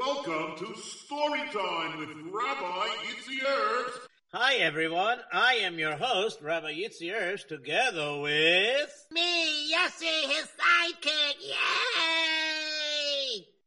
[0.00, 3.98] welcome to Story Time with Rabbi Yitzy Erps.
[4.32, 9.06] Hi everyone, I am your host, Rabbi Yitzy Erps, together with...
[9.10, 11.54] Me, Yossi, his sidekick, yay!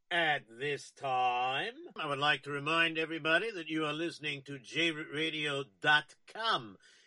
[0.10, 5.68] At this time, I would like to remind everybody that you are listening to jradio.com.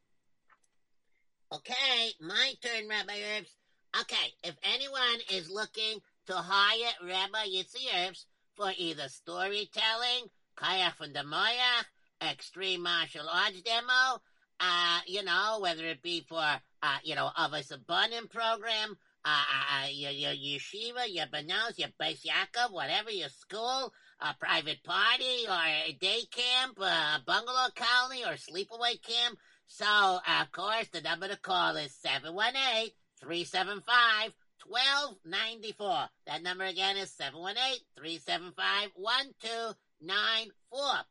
[1.52, 3.56] Okay, my turn, Rabbi Erps.
[4.00, 11.12] Okay, if anyone is looking to hire Rabbi Yitzy Erps for either storytelling, Kayak from
[11.12, 11.86] the Moyach,
[12.22, 14.20] extreme martial arts demo,
[14.60, 19.84] uh, you know, whether it be for, uh, you know, Avos U'Banim program, uh, uh,
[19.84, 25.46] uh, your, your yeshiva, your Benos, your Beis Yaakov, whatever, your school, a private party,
[25.48, 29.38] or a day camp, a bungalow colony, or sleepaway camp.
[29.66, 32.90] So, of course, the number to call is 718
[33.20, 34.32] 375
[34.66, 36.08] 1294.
[36.26, 41.04] That number again is 718 375 1294.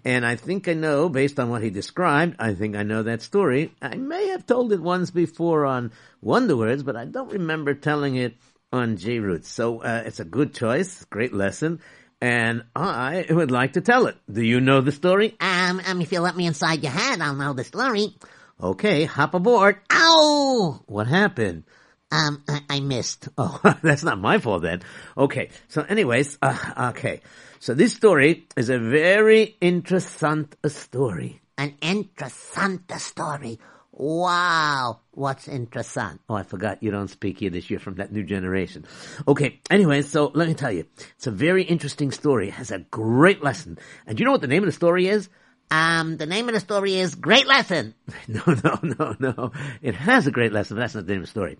[0.04, 3.23] And I think I know, based on what he described, I think I know that
[3.23, 3.73] story.
[3.81, 8.17] I may have told it once before on Wonder Words, but I don't remember telling
[8.17, 8.37] it
[8.73, 9.49] on J Roots.
[9.49, 11.81] So uh, it's a good choice, great lesson.
[12.20, 14.17] And I would like to tell it.
[14.31, 15.34] Do you know the story?
[15.40, 18.14] Um, um, if you let me inside your head, I'll know the story.
[18.62, 19.81] Okay, hop aboard.
[19.90, 20.82] Ow!
[20.87, 21.64] What happened?
[22.11, 23.29] Um, I, I missed.
[23.38, 24.82] Oh, that's not my fault then.
[25.17, 27.20] Okay, so anyways, uh, okay.
[27.58, 31.41] So this story is a very interessant story.
[31.58, 33.58] An interessant story.
[33.93, 36.20] Wow, what's interessant?
[36.29, 37.70] Oh, I forgot you don't speak Yiddish.
[37.70, 38.85] You're from that new generation.
[39.26, 40.85] Okay, anyway, so let me tell you.
[41.17, 42.49] It's a very interesting story.
[42.49, 43.79] It has a great lesson.
[44.06, 45.31] And do you know what the name of the story is?
[45.71, 47.95] Um, the name of the story is Great Lesson.
[48.29, 49.53] No, no, no, no.
[49.83, 51.59] It has a great lesson, but that's not the name of the story.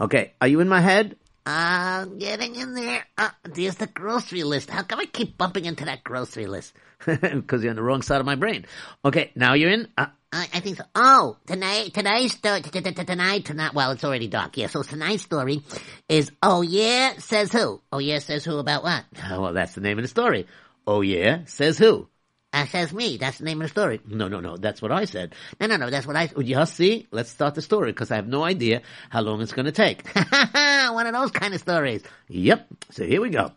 [0.00, 1.16] Okay, are you in my head?
[1.46, 3.04] Uh, getting in there.
[3.18, 4.70] Uh, there's the grocery list.
[4.70, 6.72] How come I keep bumping into that grocery list?
[7.06, 8.64] Because you're on the wrong side of my brain.
[9.04, 9.88] Okay, now you're in.
[9.98, 10.84] Uh, I, I think so.
[10.94, 14.56] Oh, tonight, tonight's story, tonight, tonight, well, it's already dark.
[14.56, 15.62] Yeah, so tonight's story
[16.08, 17.80] is, oh yeah, says who?
[17.92, 19.04] Oh yeah, says who about what?
[19.30, 20.46] oh, well, that's the name of the story.
[20.86, 22.08] Oh yeah, says who?
[22.54, 23.16] Uh, says me.
[23.16, 24.00] That's the name of the story.
[24.06, 24.56] No, no, no.
[24.56, 25.34] That's what I said.
[25.60, 27.08] No, no, no, that's what I, Yeah, see?
[27.10, 30.06] Let's start the story because I have no idea how long it's going to take.
[30.14, 32.02] one of those kind of stories.
[32.28, 32.68] Yep.
[32.92, 33.52] So here we go.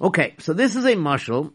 [0.00, 1.52] Okay, so this is a mushal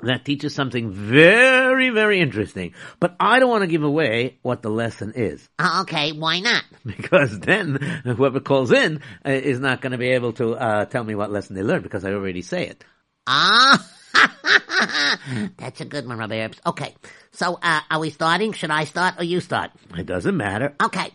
[0.00, 2.74] that teaches something very, very interesting.
[2.98, 5.48] But I don't want to give away what the lesson is.
[5.58, 6.64] Uh, okay, why not?
[6.84, 11.04] Because then whoever calls in uh, is not going to be able to uh, tell
[11.04, 12.84] me what lesson they learned because I already say it.
[13.26, 13.84] Ah,
[15.56, 16.58] that's a good one, Rabbi Erps.
[16.66, 16.94] Okay,
[17.32, 18.52] so uh, are we starting?
[18.52, 19.70] Should I start or you start?
[19.96, 20.74] It doesn't matter.
[20.82, 21.12] Okay.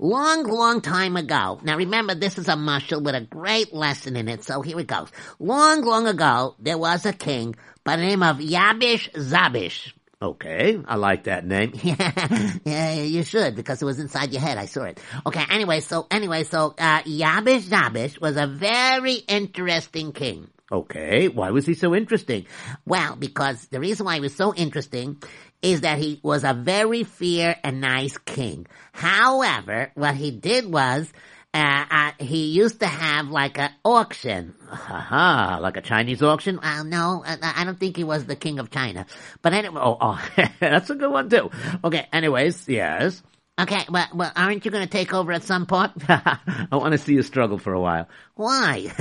[0.00, 1.58] Long, long time ago.
[1.64, 4.86] Now remember, this is a mushal with a great lesson in it, so here it
[4.86, 5.08] goes.
[5.40, 9.92] Long, long ago, there was a king by the name of Yabish Zabish.
[10.20, 11.72] Okay, I like that name.
[11.82, 14.58] yeah, yeah, you should because it was inside your head.
[14.58, 15.00] I saw it.
[15.26, 20.48] Okay, anyway, so anyway, so uh, Yabish Zabish was a very interesting king.
[20.70, 22.46] Okay, why was he so interesting?
[22.84, 25.22] Well, because the reason why he was so interesting
[25.62, 28.66] is that he was a very fair and nice king.
[28.92, 31.10] However, what he did was,
[31.54, 34.54] uh, uh, he used to have like an auction.
[34.70, 36.60] Aha, like a Chinese auction?
[36.62, 39.06] Well, no, uh, I don't think he was the king of China.
[39.40, 40.28] But anyway, oh, oh
[40.60, 41.50] that's a good one too.
[41.82, 43.22] Okay, anyways, yes.
[43.58, 45.90] Okay, well, well, aren't you going to take over at some point?
[46.08, 48.08] I want to see you struggle for a while.
[48.36, 48.92] Why?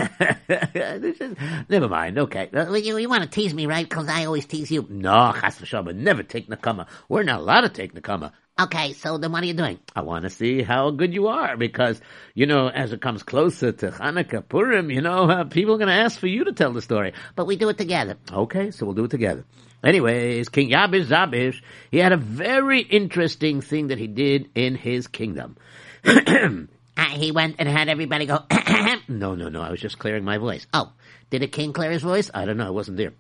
[1.70, 2.18] never mind.
[2.18, 2.50] Okay.
[2.52, 3.88] You, you want to tease me, right?
[3.88, 4.88] Because I always tease you.
[4.90, 5.96] No, chas v'shalom.
[5.98, 6.88] Never take nakama.
[7.08, 8.32] We're not allowed to take nakama.
[8.60, 9.78] Okay, so then what are you doing?
[9.96, 12.02] I want to see how good you are because,
[12.34, 15.90] you know, as it comes closer to Hanukkah, Purim, you know, uh, people are going
[15.90, 17.14] to ask for you to tell the story.
[17.36, 18.18] But we do it together.
[18.34, 19.46] Okay, so we'll do it together.
[19.84, 25.08] Anyways, King Yabish Zabish, he had a very interesting thing that he did in his
[25.08, 25.58] kingdom.
[27.00, 28.40] Uh, he went and had everybody go,
[29.08, 30.66] no, no, no, I was just clearing my voice.
[30.74, 30.92] oh,
[31.30, 32.32] did a king clear his voice?
[32.34, 33.14] I don't know, I wasn't there.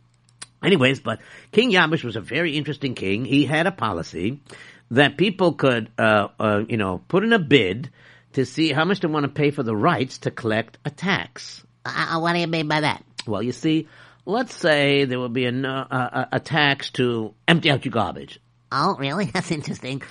[0.63, 1.19] Anyways, but
[1.51, 3.25] King Yabish was a very interesting king.
[3.25, 4.42] He had a policy
[4.92, 7.92] that people could, uh, uh, you know, put in a bid
[8.33, 11.63] to see how much they want to pay for the rights to collect a tax.
[11.86, 13.04] Uh, uh, what do you mean by that?
[13.27, 13.88] Well, you see,
[14.27, 18.39] let's say there would be a, a, a tax to empty out your garbage.
[18.71, 19.25] Oh, really?
[19.33, 20.03] That's interesting.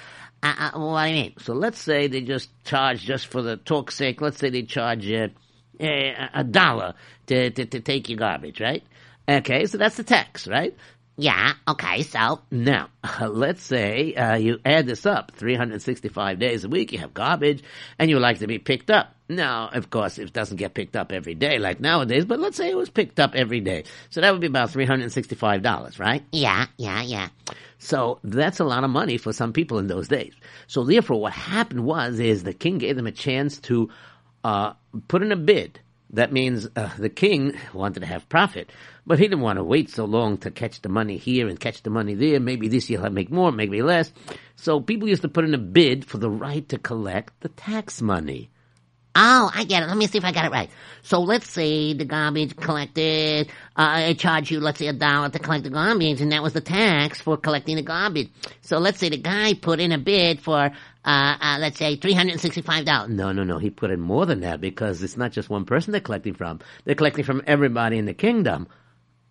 [0.43, 1.35] Uh, uh, what do you mean?
[1.39, 5.11] So let's say they just charge, just for the talk's sake, let's say they charge
[5.11, 5.29] uh,
[5.79, 6.95] a, a dollar
[7.27, 8.83] to, to, to take your garbage, right?
[9.29, 10.75] Okay, so that's the tax, right?
[11.19, 12.43] Yeah, okay, so.
[12.51, 12.91] Now,
[13.21, 17.63] let's say uh, you add this up 365 days a week, you have garbage,
[17.99, 19.15] and you like to be picked up.
[19.29, 22.71] Now, of course, it doesn't get picked up every day like nowadays, but let's say
[22.71, 23.85] it was picked up every day.
[24.11, 26.23] So that would be about $365, right?
[26.33, 27.29] Yeah, yeah, yeah.
[27.79, 30.35] So that's a lot of money for some people in those days.
[30.67, 33.91] So therefore, what happened was, is the king gave them a chance to
[34.45, 34.75] uh,
[35.09, 35.81] put in a bid.
[36.11, 38.71] That means uh, the king wanted to have profit,
[39.06, 41.82] but he didn't want to wait so long to catch the money here and catch
[41.82, 42.41] the money there.
[42.41, 44.12] Maybe this year he'll make more, maybe less.
[44.57, 48.02] So people used to put in a bid for the right to collect the tax
[48.02, 48.50] money.
[49.19, 49.87] Oh, I get it.
[49.87, 50.69] Let me see if I got it right.
[51.00, 55.38] So let's say the garbage collected, uh, it charged you, let's say, a dollar to
[55.38, 58.28] collect the garbage, and that was the tax for collecting the garbage.
[58.61, 60.69] So let's say the guy put in a bid for, uh,
[61.40, 63.09] uh, let's say, $365.
[63.09, 63.57] No, no, no.
[63.57, 66.61] He put in more than that because it's not just one person they're collecting from.
[66.85, 68.69] They're collecting from everybody in the kingdom.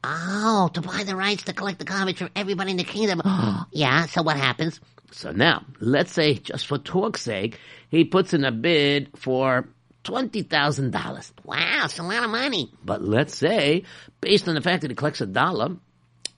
[0.07, 3.21] Oh, to buy the rights to collect the garbage from everybody in the kingdom.
[3.71, 4.79] yeah, so what happens?
[5.12, 7.59] So now, let's say, just for talk's sake,
[7.89, 9.67] he puts in a bid for
[10.03, 11.31] $20,000.
[11.43, 12.71] Wow, it's a lot of money.
[12.83, 13.83] But let's say,
[14.21, 15.77] based on the fact that he collects a dollar,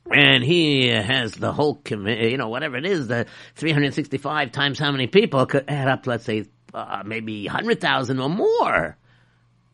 [0.09, 4.91] and he has the whole committee, you know, whatever it is, the 365 times how
[4.91, 8.97] many people could add up, let's say, uh, maybe 100,000 or more.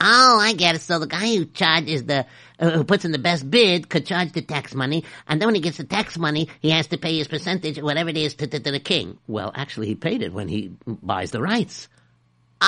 [0.06, 0.82] Oh, I get it.
[0.82, 2.26] So the guy who charges the,
[2.60, 5.56] uh, who puts in the best bid could charge the tax money, and then when
[5.56, 8.48] he gets the tax money, he has to pay his percentage, whatever it is, to,
[8.48, 9.18] to, to the king.
[9.28, 11.88] Well, actually, he paid it when he buys the rights.
[12.60, 12.66] Oh,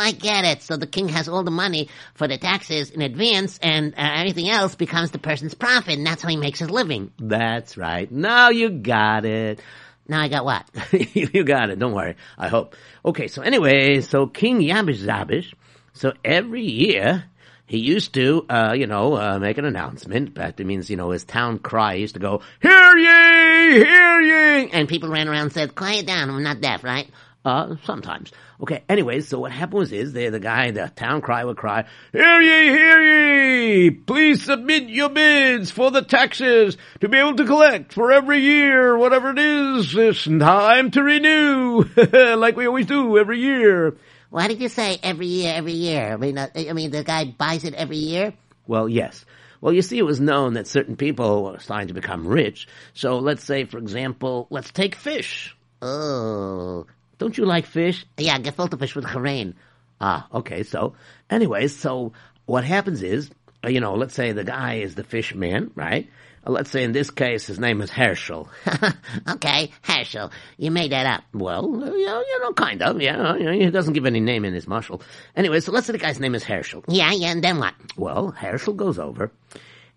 [0.00, 0.62] I get it.
[0.62, 4.50] So the king has all the money for the taxes in advance, and uh, everything
[4.50, 7.10] else becomes the person's profit, and that's how he makes his living.
[7.18, 8.10] That's right.
[8.12, 9.60] Now you got it.
[10.06, 10.68] Now I got what?
[11.14, 11.78] you got it.
[11.78, 12.16] Don't worry.
[12.36, 12.76] I hope.
[13.02, 15.54] Okay, so anyway, so King Yabish Zabish,
[15.94, 17.24] so every year
[17.66, 20.34] he used to, uh, you know, uh, make an announcement.
[20.34, 24.88] That means, you know, his town cry used to go, "Hear ye, hear ye," And
[24.88, 27.08] people ran around and said, quiet down, I'm not deaf, right?
[27.44, 28.32] Uh, sometimes.
[28.60, 31.84] Okay, anyways, so what happened was is there the guy, the town cry would cry,
[32.12, 33.90] Hear ye, hear ye!
[33.90, 38.96] Please submit your bids for the taxes to be able to collect for every year,
[38.96, 41.84] whatever it is, it's time to renew,
[42.36, 43.96] like we always do every year.
[44.34, 46.12] Why did you say every year, every year?
[46.12, 48.32] I mean, uh, I mean, the guy buys it every year?
[48.66, 49.24] Well, yes.
[49.60, 52.66] Well, you see, it was known that certain people were starting to become rich.
[52.94, 55.56] So let's say, for example, let's take fish.
[55.80, 56.84] Oh.
[57.18, 58.04] Don't you like fish?
[58.18, 59.54] Yeah, gefilte fish with chrain.
[60.00, 60.64] Ah, okay.
[60.64, 60.94] So,
[61.30, 62.12] anyways, so
[62.44, 63.30] what happens is,
[63.64, 66.10] uh, you know, let's say the guy is the fish man, right?
[66.46, 68.48] Uh, let's say in this case his name is Herschel.
[69.28, 71.24] okay, Herschel, you made that up.
[71.32, 73.36] Well, uh, you know, you know, kind of, yeah.
[73.36, 75.00] You know, he doesn't give any name in his mushal.
[75.36, 76.84] Anyway, so let's say the guy's name is Herschel.
[76.88, 77.74] Yeah, yeah, and then what?
[77.96, 79.30] Well, Herschel goes over,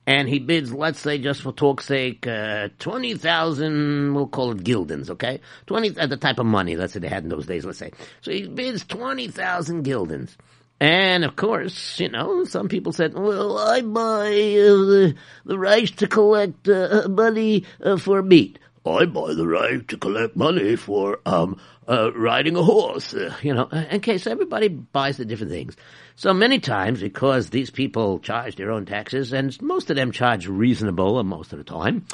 [0.08, 5.10] and he bids, let's say, just for talk's sake, uh, 20,000, we'll call it guildens,
[5.10, 5.42] okay?
[5.66, 7.92] 20, uh, the type of money, let's say they had in those days, let's say.
[8.22, 10.38] So he bids 20,000 guildens.
[10.80, 15.16] And of course, you know, some people said, well, I buy uh, the,
[15.46, 18.60] the rights to collect uh, money uh, for meat.
[18.86, 23.14] I buy the right to collect money for um, uh, riding a horse.
[23.14, 25.76] Uh, you know, in case everybody buys the different things.
[26.16, 30.48] So many times, because these people charge their own taxes, and most of them charge
[30.48, 32.06] reasonable most of the time,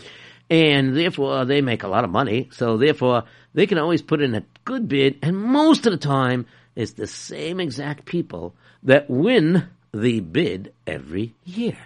[0.50, 2.50] and therefore they make a lot of money.
[2.52, 6.46] So therefore, they can always put in a good bid, and most of the time,
[6.76, 11.78] it's the same exact people that win the bid every year.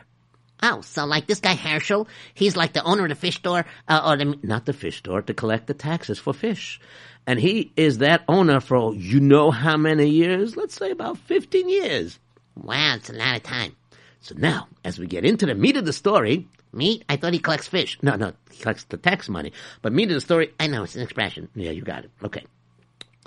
[0.64, 4.02] Oh, so like this guy Herschel, he's like the owner of the fish store, uh,
[4.04, 6.80] or the not the fish store, to collect the taxes for fish.
[7.28, 10.58] And he is that owner for you know how many years?
[10.58, 12.18] Let's say about 15 years.
[12.56, 13.76] wow, it's a lot of time.
[14.22, 17.04] So now, as we get into the meat of the story, Meat?
[17.08, 17.98] I thought he collects fish.
[18.02, 20.96] no, no, he collects the tax money, but meat of the story, I know it's
[20.96, 21.50] an expression.
[21.56, 22.12] yeah, you got it.
[22.24, 22.44] Okay.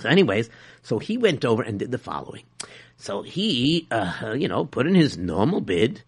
[0.00, 0.50] So anyways,
[0.82, 2.44] so he went over and did the following.
[2.96, 6.02] So he, uh, you know, put in his normal bid,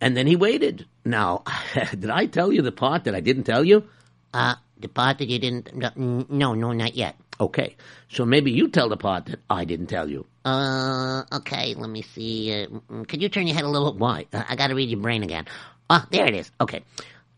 [0.00, 0.86] and then he waited.
[1.04, 3.88] Now, did I tell you the part that I didn't tell you?
[4.32, 5.96] Uh, the part that you didn't.
[5.96, 7.16] No, no, not yet.
[7.40, 7.74] Okay,
[8.08, 10.24] so maybe you tell the part that I didn't tell you.
[10.44, 12.52] Uh, okay, let me see.
[12.52, 13.92] Uh, mm, could you turn your head a little?
[13.92, 14.26] Why?
[14.32, 15.46] Uh, I gotta read your brain again.
[15.90, 16.50] Oh, there it is.
[16.60, 16.82] Okay.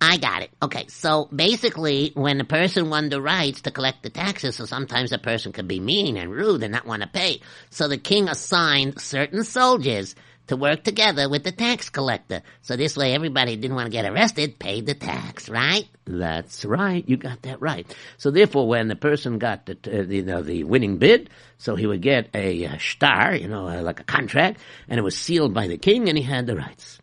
[0.00, 0.50] I got it.
[0.62, 5.12] Okay, so basically, when a person won the rights to collect the taxes, so sometimes
[5.12, 7.40] a person could be mean and rude and not want to pay.
[7.70, 10.14] So the king assigned certain soldiers
[10.48, 12.42] to work together with the tax collector.
[12.62, 15.88] So this way, everybody who didn't want to get arrested paid the tax, right?
[16.06, 17.04] That's right.
[17.08, 17.86] You got that right.
[18.18, 21.74] So therefore, when the person got the, uh, the you know the winning bid, so
[21.74, 25.16] he would get a uh, star, you know, uh, like a contract, and it was
[25.16, 27.00] sealed by the king, and he had the rights.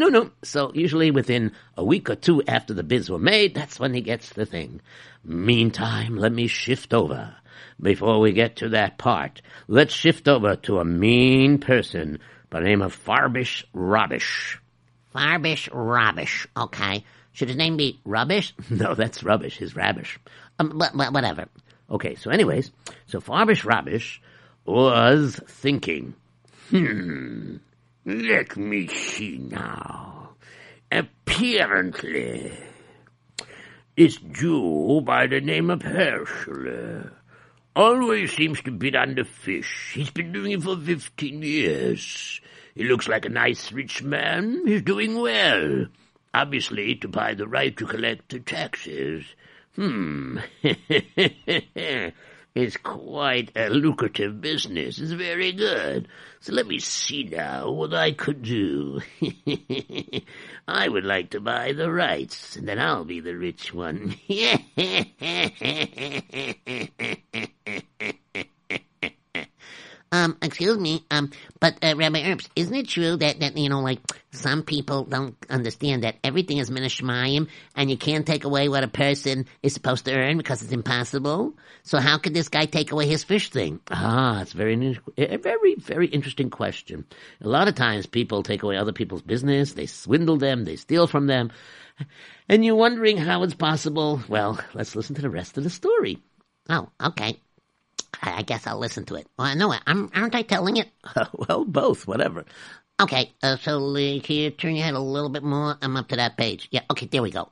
[0.00, 0.30] No, no.
[0.42, 4.00] So usually within a week or two after the bids were made, that's when he
[4.00, 4.80] gets the thing.
[5.22, 7.36] Meantime, let me shift over.
[7.78, 12.66] Before we get to that part, let's shift over to a mean person by the
[12.66, 14.56] name of Farbish Robbish.
[15.14, 16.46] Farbish Rubbish.
[16.56, 17.04] Okay.
[17.32, 18.54] Should his name be Rubbish?
[18.70, 19.58] No, that's rubbish.
[19.58, 20.18] His rubbish.
[20.58, 21.44] Um, but, but whatever.
[21.90, 22.70] Okay, so anyways,
[23.04, 24.22] so Farbish Rubbish
[24.64, 26.14] was thinking,
[26.70, 27.56] hmm,
[28.04, 30.30] let me see now.
[30.90, 32.52] Apparently,
[33.96, 37.10] this Jew by the name of Herschel
[37.76, 39.92] always seems to bid on the fish.
[39.94, 42.40] He's been doing it for fifteen years.
[42.74, 44.66] He looks like a nice rich man.
[44.66, 45.86] He's doing well.
[46.32, 49.24] Obviously, to buy the right to collect the taxes.
[49.76, 50.38] Hmm.
[52.54, 54.98] it's quite a lucrative business.
[54.98, 56.08] It's very good.
[56.40, 59.00] So let me see now what I could do.
[60.68, 64.14] I would like to buy the rights, and then I'll be the rich one.
[70.12, 73.80] Um, excuse me, um, but uh, Rabbi Erps, isn't it true that, that you know,
[73.80, 74.00] like
[74.32, 78.88] some people don't understand that everything is minishmayim, and you can't take away what a
[78.88, 81.54] person is supposed to earn because it's impossible?
[81.84, 83.78] So how could this guy take away his fish thing?
[83.88, 87.06] Ah, it's very, a very, very interesting question.
[87.40, 91.06] A lot of times people take away other people's business, they swindle them, they steal
[91.06, 91.52] from them,
[92.48, 94.20] and you're wondering how it's possible.
[94.28, 96.18] Well, let's listen to the rest of the story.
[96.68, 97.40] Oh, okay.
[98.22, 99.26] I, I guess I'll listen to it.
[99.38, 99.80] Well, I know it.
[99.86, 100.88] I'm, aren't I telling it?
[101.32, 102.44] well, both, whatever.
[103.00, 105.76] Okay, uh, so uh, can you turn your head a little bit more?
[105.80, 106.68] I'm up to that page.
[106.70, 107.50] Yeah, okay, there we go.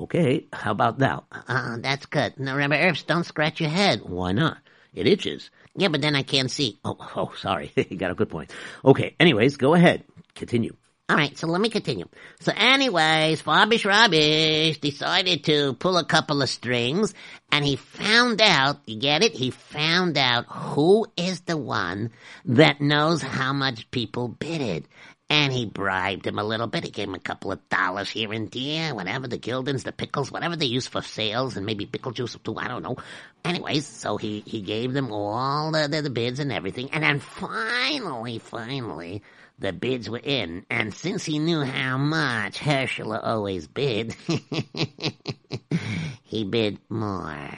[0.00, 1.24] Okay, how about now?
[1.30, 2.38] Uh, that's good.
[2.38, 4.02] Now, Rabbi Erps, don't scratch your head.
[4.02, 4.58] Why not?
[4.94, 5.50] It itches.
[5.76, 6.78] Yeah, but then I can't see.
[6.84, 7.72] Oh, oh, sorry.
[7.76, 8.52] you got a good point.
[8.84, 10.04] Okay, anyways, go ahead.
[10.34, 10.76] Continue.
[11.12, 12.08] All right, so let me continue.
[12.40, 17.12] So, anyways, Fabish Rabish decided to pull a couple of strings,
[17.50, 18.78] and he found out.
[18.86, 19.34] You get it?
[19.34, 22.12] He found out who is the one
[22.46, 24.86] that knows how much people bid it.
[25.28, 26.84] And he bribed him a little bit.
[26.84, 30.32] He gave him a couple of dollars here and there, whatever the gildens, the pickles,
[30.32, 32.56] whatever they use for sales, and maybe pickle juice too.
[32.56, 32.96] I don't know.
[33.44, 37.20] Anyways, so he he gave them all the, the, the bids and everything, and then
[37.20, 39.22] finally, finally,
[39.58, 40.64] the bids were in.
[40.70, 44.14] And since he knew how much Herschel always bid,
[46.22, 47.50] he bid more.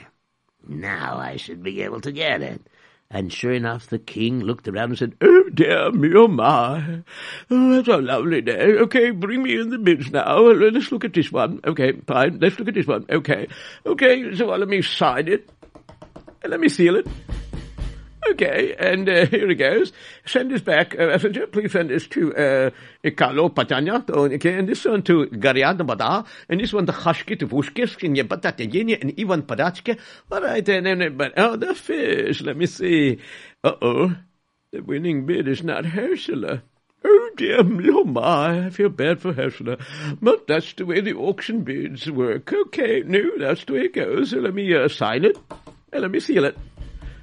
[0.67, 2.61] Now I should be able to get it.
[3.11, 7.03] And sure enough, the king looked around and said, Oh dear me, oh my.
[7.51, 8.77] Oh, that's a lovely day.
[8.77, 10.39] Okay, bring me in the bids now.
[10.39, 11.61] Let's look at this one.
[11.65, 12.39] Okay, fine.
[12.39, 13.05] Let's look at this one.
[13.09, 13.47] Okay.
[13.85, 15.49] Okay, so let me sign it.
[16.41, 17.07] And let me seal it.
[18.31, 19.93] Okay, and uh, here it goes.
[20.25, 21.47] Send this back, uh, messenger.
[21.47, 22.69] Please send this to uh,
[23.15, 24.09] Carlo Patanya.
[24.09, 28.17] Okay, and this one to Gariadna Bada, and this one to Hashki to Vushkis, and
[28.17, 29.99] and Ivan Padachke.
[30.31, 32.41] All right, and then, but oh, the fish.
[32.41, 33.19] Let me see.
[33.63, 34.15] Uh oh,
[34.71, 36.61] the winning bid is not Herschela.
[37.03, 39.79] Oh dear oh my, I feel bad for Herschela.
[40.19, 42.51] But that's the way the auction bids work.
[42.51, 44.31] Okay, no, that's the way it goes.
[44.31, 45.37] So let me uh, sign it,
[45.93, 46.57] and let me seal it.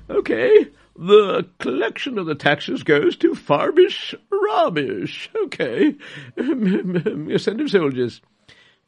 [0.09, 0.69] Okay.
[0.97, 5.29] The collection of the taxes goes to Farbish Rabish.
[5.45, 5.95] Okay.
[7.39, 8.21] Send him soldiers.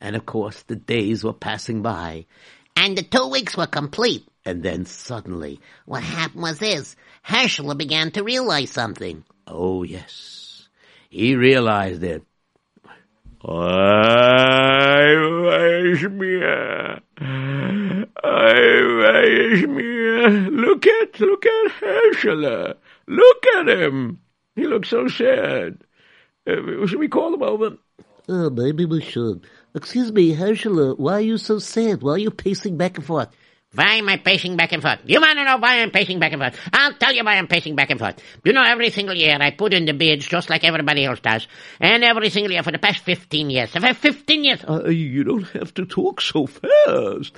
[0.00, 2.26] And of course, the days were passing by.
[2.76, 4.26] And the two weeks were complete.
[4.44, 6.96] And then suddenly, What happened was this.
[7.22, 9.24] Herschel began to realize something.
[9.46, 10.68] oh yes,
[11.08, 12.22] he realized it.
[13.46, 17.00] I wish me, I
[18.98, 19.82] wish me.
[20.50, 22.74] Look at, look at Herschel.
[23.06, 24.20] Look at him.
[24.56, 25.82] He looks so sad.
[26.46, 27.76] Uh, should we call him over?
[28.28, 29.46] Oh, maybe we should.
[29.74, 32.02] Excuse me, Herschel, why are you so sad?
[32.02, 33.28] Why are you pacing back and forth?
[33.74, 35.00] Why am I pacing back and forth?
[35.04, 36.58] You want to know why I'm pacing back and forth?
[36.72, 38.22] I'll tell you why I'm pacing back and forth.
[38.44, 41.48] You know, every single year I put in the bids just like everybody else does.
[41.80, 43.70] And every single year for the past 15 years.
[43.70, 44.64] For 15 years.
[44.64, 47.32] Uh, you don't have to talk so fast.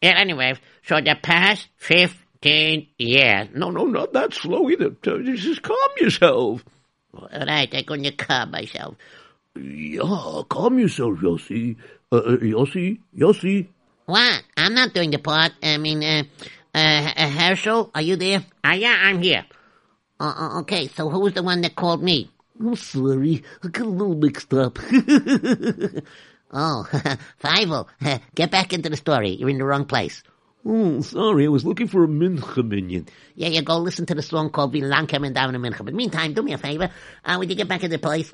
[0.00, 3.48] Yeah, anyway, so the past 15 years.
[3.54, 4.90] No, no, not that slow either.
[4.90, 6.64] Just calm yourself.
[7.14, 8.96] All right, I'm going to calm myself.
[9.54, 11.76] Yeah, calm yourself, Yossi.
[12.10, 13.68] Uh, uh, Yossi, Yossi.
[14.12, 14.42] What?
[14.58, 15.52] I'm not doing the part.
[15.62, 16.24] I mean, uh,
[16.74, 18.44] uh, uh, Herschel, are you there?
[18.62, 19.46] Ah, yeah, I'm here.
[20.20, 22.30] Uh, uh, okay, so who's the one that called me?
[22.60, 24.78] I'm sorry, I got a little mixed up.
[26.54, 26.86] Oh,
[27.42, 27.88] Fievel,
[28.34, 29.30] get back into the story.
[29.30, 30.22] You're in the wrong place.
[30.66, 33.08] Oh, sorry, I was looking for a Mincha minyan.
[33.34, 35.82] Yeah, you go listen to the song called Wie lang coming down in Mincha.
[35.82, 36.90] But meantime, do me a favor.
[37.24, 38.30] Uh, would you get back into the place?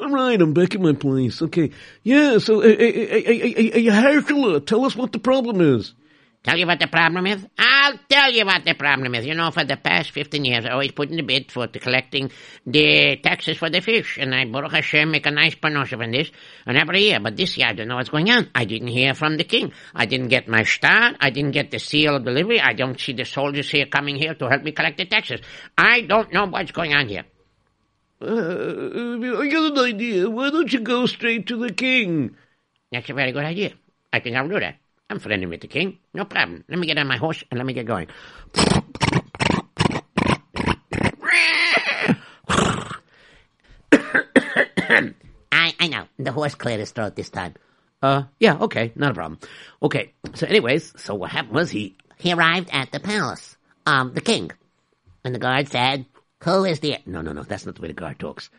[0.00, 1.40] All right, I'm back in my place.
[1.40, 1.70] Okay.
[2.02, 5.94] Yeah, so, uh, uh, uh, tell us what the problem is.
[6.42, 7.46] Tell you what the problem is?
[7.56, 9.24] I'll tell you what the problem is.
[9.24, 11.78] You know, for the past 15 years, I always put in the bid for the
[11.78, 12.30] collecting
[12.66, 14.18] the taxes for the fish.
[14.20, 16.30] And I, Baruch Hashem, make a nice promotion on this.
[16.66, 17.18] And every year.
[17.18, 18.50] But this year, I don't know what's going on.
[18.54, 19.72] I didn't hear from the king.
[19.94, 21.16] I didn't get my start.
[21.18, 22.60] I didn't get the seal of delivery.
[22.60, 25.40] I don't see the soldiers here coming here to help me collect the taxes.
[25.78, 27.24] I don't know what's going on here.
[28.20, 30.30] Uh, I got an idea.
[30.30, 32.36] Why don't you go straight to the king?
[32.92, 33.72] That's a very good idea.
[34.12, 34.76] I think I'll do that.
[35.10, 35.98] I'm friendly with the king.
[36.14, 36.64] No problem.
[36.68, 38.08] Let me get on my horse and let me get going.
[43.92, 46.06] I, I know.
[46.18, 47.54] The horse cleared his throat this time.
[48.02, 49.40] Uh, yeah, okay, not a problem.
[49.82, 53.56] Okay, so anyways, so what happened was he, He arrived at the palace.
[53.86, 54.50] Um, the king.
[55.24, 56.06] And the guard said,
[56.44, 56.98] Who is there?
[57.06, 58.50] no, no, no, that's not the way the guard talks.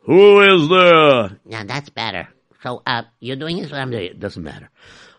[0.00, 1.38] Who is there?
[1.44, 2.28] Now that's better.
[2.62, 4.20] So, uh, you're doing this I'm doing it?
[4.20, 4.68] Doesn't matter.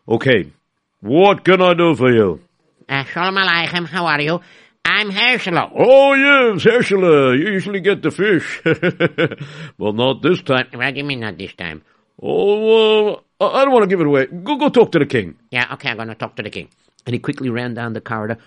[0.08, 0.52] Okay.
[1.00, 2.42] What can I do for you?
[2.88, 4.42] Uh, Shalom Aleichem, how are you?
[4.84, 5.72] I'm Herschel.
[5.76, 7.36] Oh, yes, Herschel.
[7.38, 8.62] You usually get the fish.
[9.78, 10.68] well, not this time.
[10.74, 11.84] What do you mean not this time?
[12.22, 14.26] Oh, uh, I don't want to give it away.
[14.26, 15.36] Go, go talk to the king.
[15.50, 16.70] Yeah, okay, I'm gonna talk to the king.
[17.06, 18.38] And he quickly ran down the corridor,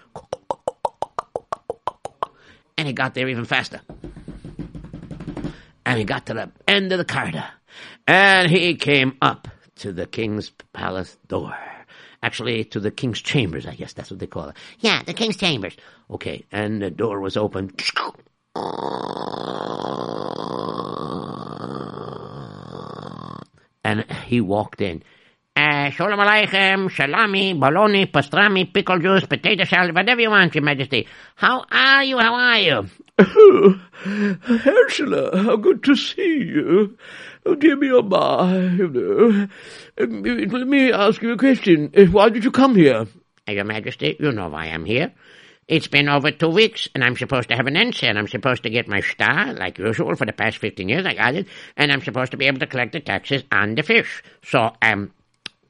[2.76, 3.80] And he got there even faster.
[5.86, 7.44] and he got to the end of the corridor,
[8.06, 11.56] and he came up to the king's palace door.
[12.22, 14.56] Actually, to the king's chambers, I guess that's what they call it.
[14.80, 15.76] Yeah, the king's chambers.
[16.10, 17.70] Okay, and the door was open.
[23.84, 25.02] And he walked in.
[25.56, 31.06] Uh, shalom aleichem, salami, bologna, pastrami, pickle juice, potato salad, whatever you want, Your Majesty.
[31.36, 32.18] How are you?
[32.18, 32.90] How are you?
[33.16, 36.98] Oh, Herschela, how good to see you.
[37.46, 39.48] Oh, dear me, oh my, you know.
[39.98, 41.92] Um, Let me ask you a question.
[41.96, 43.06] Uh, Why did you come here?
[43.46, 45.12] Your Majesty, you know why I'm here.
[45.68, 48.64] It's been over two weeks, and I'm supposed to have an answer, and I'm supposed
[48.64, 51.92] to get my star, like usual, for the past 15 years, I got it, and
[51.92, 54.22] I'm supposed to be able to collect the taxes on the fish.
[54.42, 55.12] So, um,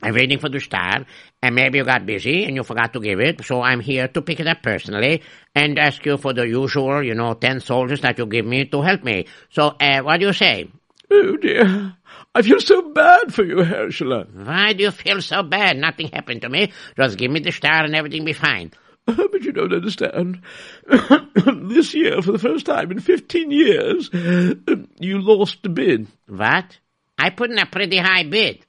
[0.02, 1.07] I'm waiting for the star,
[1.42, 4.22] and maybe you got busy and you forgot to give it, so I'm here to
[4.22, 5.22] pick it up personally
[5.54, 8.83] and ask you for the usual, you know, 10 soldiers that you give me to
[8.83, 9.26] help me.
[9.50, 10.68] So, uh, what do you say?
[11.11, 11.94] Oh, dear.
[12.35, 14.26] I feel so bad for you, Herschela.
[14.35, 15.76] Why do you feel so bad?
[15.76, 16.72] Nothing happened to me.
[16.96, 18.72] Just give me the star and everything be fine.
[19.07, 20.40] But you don't understand.
[20.87, 24.11] this year, for the first time in 15 years,
[24.98, 26.07] you lost the bid.
[26.26, 26.78] What?
[27.18, 28.63] I put in a pretty high bid.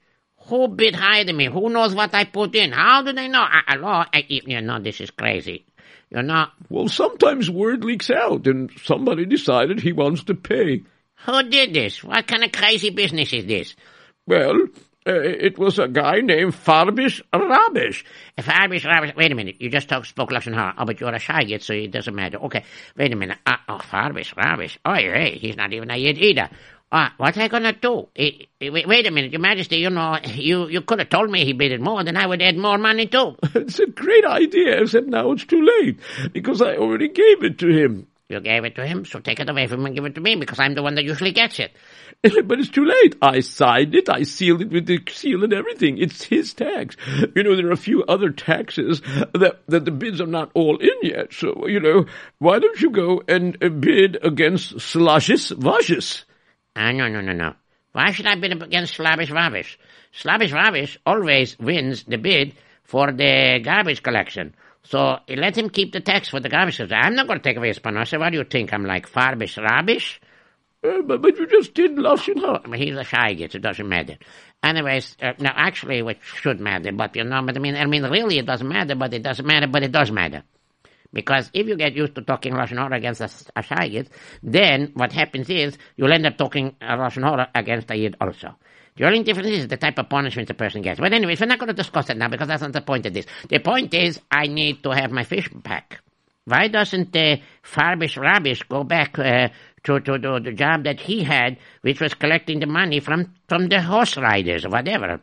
[0.47, 1.45] Who bid higher than me?
[1.45, 2.71] Who knows what I put in?
[2.71, 3.41] How do they know?
[3.41, 5.65] I, I, I, you know, this is crazy.
[6.12, 10.84] You know, Well, sometimes word leaks out, and somebody decided he wants to pay.
[11.25, 12.03] who did this?
[12.03, 13.75] What kind of crazy business is this?
[14.27, 14.55] Well,
[15.08, 18.03] uh, it was a guy named Farbish Rabish.
[18.38, 20.73] Was Rabish, wait a minute, you just talk, spoke Lashon Hara.
[20.77, 22.38] Oh, but you're a shy Shagit, so it doesn't matter.
[22.38, 22.63] Okay,
[22.97, 23.38] wait a minute.
[23.45, 24.77] Uh, oh, Farbish, Rabish.
[24.84, 26.49] Oh, hey, he's not even a Yid either.
[26.97, 28.08] Ah, what I gonna do?
[28.15, 31.51] Wait, wait a minute, Your Majesty, you know, you, you could have told me he
[31.51, 33.36] bid it more, then I would add more money too.
[33.53, 35.99] It's a great idea, except now it's too late,
[36.31, 38.08] because I already gave it to him.
[38.29, 40.21] You gave it to him, so take it away from him and give it to
[40.21, 41.75] me, because I'm the one that usually gets it.
[42.45, 43.17] But it's too late.
[43.21, 44.08] I signed it.
[44.08, 45.97] I sealed it with the seal and everything.
[45.97, 46.95] It's his tax.
[47.36, 49.01] You know, there are a few other taxes
[49.34, 51.34] that, that the bids are not all in yet.
[51.34, 52.05] So, you know,
[52.39, 56.23] why don't you go and uh, bid against Slashis Vashis?
[56.75, 57.53] Ah, no, no, no, no.
[57.93, 59.79] Why should I bid against Slavish Ravish?
[60.11, 64.53] Slavish Ravish always wins the bid for the garbage collection.
[64.83, 66.97] So eh, let him keep the tax for the garbage collection.
[67.01, 68.19] I'm not going to take away his panosa.
[68.19, 68.73] What do you think?
[68.73, 70.19] I'm like Farbish Rabish?
[70.83, 72.61] Uh, but, but you just did Lashon Hara.
[72.63, 73.55] I mean, he's a shy git.
[73.55, 74.17] It doesn't matter.
[74.61, 78.03] Anyways, uh, now actually, what should matter, but you know, but I mean, I mean,
[78.03, 80.43] really, it doesn't matter, but it doesn't matter, but it does matter.
[81.15, 84.06] Because if you get used to talking Russian horror against a, a
[84.43, 88.54] then what happens is you'll end up talking uh, Russian horror against a Yid also.
[88.97, 90.99] The only difference is the type of punishment the person gets.
[90.99, 93.13] But anyways, we're not going to discuss that now because that's not the point of
[93.13, 93.25] this.
[93.47, 96.01] The point is I need to have my fish back.
[96.43, 99.47] Why doesn't the Farbish Rabish go back uh,
[99.86, 103.69] to, to, to the job that he had, which was collecting the money from, from
[103.69, 105.21] the horse riders or whatever?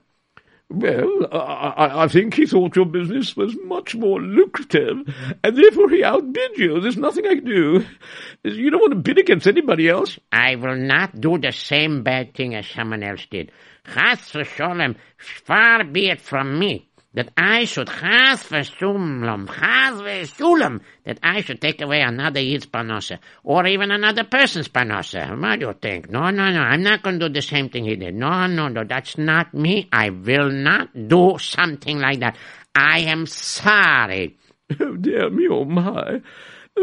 [0.74, 4.96] Well, I, I, think he thought your business was much more lucrative,
[5.44, 6.80] and therefore he outbid you.
[6.80, 7.84] There's nothing I can do.
[8.42, 10.18] You don't want to bid against anybody else.
[10.32, 13.52] I will not do the same bad thing as someone else did.
[13.92, 21.18] Chas v'sholem, far be it from me that I should chas v'shulam, chas v'shulam, that
[21.22, 25.38] I should take away another Yid's panosa, or even another person's panosa.
[25.38, 26.10] What do you think?
[26.10, 28.14] No, no, no, I'm not going to do the same thing he did.
[28.14, 29.88] No, no, no, that's not me.
[29.92, 32.36] I will not do something like that.
[32.74, 34.38] I am sorry.
[34.80, 36.22] Oh, dear me, oh my.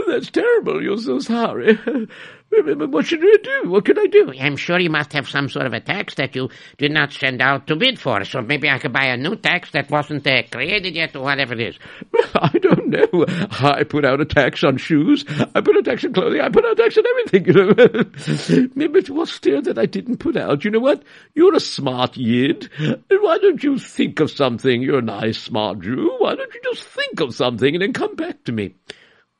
[0.07, 0.83] That's terrible.
[0.83, 1.79] You're so sorry.
[2.51, 3.69] What should I do?
[3.69, 4.33] What can I do?
[4.39, 7.41] I'm sure you must have some sort of a tax that you did not send
[7.41, 10.41] out to bid for, so maybe I could buy a new tax that wasn't uh,
[10.51, 11.79] created yet or whatever it is.
[12.35, 13.25] I don't know.
[13.51, 15.25] I put out a tax on shoes.
[15.53, 16.41] I put a tax on clothing.
[16.41, 18.69] I put out a tax on everything, you know.
[18.75, 20.65] Maybe it was there that I didn't put out.
[20.65, 21.03] You know what?
[21.35, 22.69] You're a smart yid.
[23.09, 24.81] Why don't you think of something?
[24.81, 26.15] You're a nice, smart Jew.
[26.17, 28.73] Why don't you just think of something and then come back to me?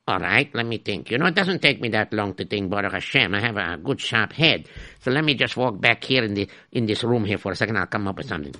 [0.09, 1.11] All right, let me think.
[1.11, 3.35] You know, it doesn't take me that long to think, Baruch Hashem.
[3.35, 4.67] I have a good sharp head.
[5.01, 7.55] So let me just walk back here in the in this room here for a
[7.55, 7.77] second.
[7.77, 8.55] I'll come up with something.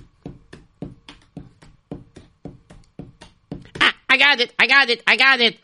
[3.80, 4.54] Ah, I got it!
[4.60, 5.02] I got it!
[5.08, 5.58] I got it!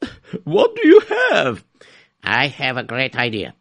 [0.44, 1.00] What do you
[1.32, 1.64] have?
[2.22, 3.54] I have a great idea.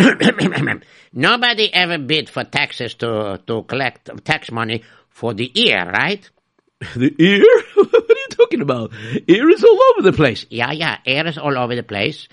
[1.12, 6.28] Nobody ever bid for taxes to to collect tax money for the ear, right?
[6.96, 7.46] The ear?
[8.30, 8.92] talking about?
[9.28, 10.46] Air is all over the place.
[10.50, 12.28] Yeah, yeah, air is all over the place,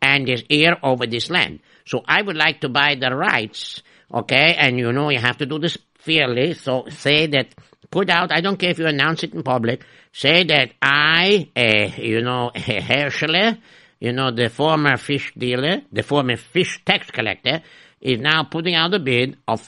[0.00, 1.60] and there's air over this land.
[1.84, 4.54] So I would like to buy the rights, okay?
[4.58, 6.54] And you know, you have to do this fairly.
[6.54, 7.54] So say that,
[7.90, 12.00] put out, I don't care if you announce it in public, say that I, uh,
[12.00, 13.56] you know, Herschel,
[14.00, 17.62] you know, the former fish dealer, the former fish tax collector,
[18.00, 19.60] is now putting out a bid of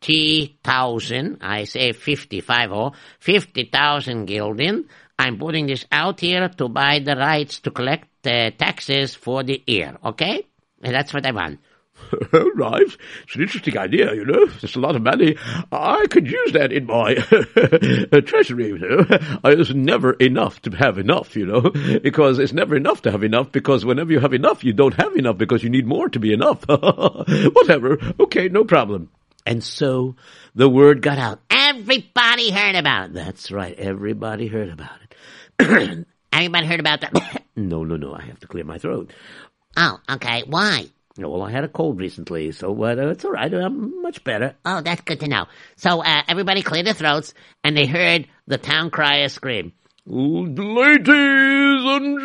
[0.00, 4.84] 50,000, I say 55 or 50,000 gilden.
[5.18, 9.62] I'm putting this out here to buy the rights to collect uh, taxes for the
[9.66, 10.46] year, okay?
[10.82, 11.58] And that's what I want.
[12.54, 12.86] right.
[13.24, 14.46] It's an interesting idea, you know.
[14.46, 15.36] There's a lot of money.
[15.72, 17.14] I could use that in my
[18.20, 19.04] treasury, you know.
[19.44, 23.50] It's never enough to have enough, you know, because it's never enough to have enough
[23.50, 26.32] because whenever you have enough, you don't have enough because you need more to be
[26.32, 26.64] enough.
[26.68, 27.98] Whatever.
[28.20, 29.10] Okay, no problem.
[29.48, 30.14] And so
[30.54, 31.40] the word got out.
[31.48, 33.14] Everybody heard about it.
[33.14, 33.74] That's right.
[33.78, 34.98] Everybody heard about
[35.58, 36.06] it.
[36.32, 37.42] Everybody heard about that.
[37.56, 38.12] no, no, no.
[38.12, 39.10] I have to clear my throat.
[39.74, 40.44] oh, okay.
[40.46, 40.84] Why?
[41.16, 43.52] Well, I had a cold recently, so uh, it's all right.
[43.52, 44.54] I'm much better.
[44.66, 45.46] Oh, that's good to know.
[45.76, 47.32] So uh, everybody cleared their throats,
[47.64, 49.72] and they heard the town crier scream.
[50.04, 51.08] Ladies
[51.86, 52.20] and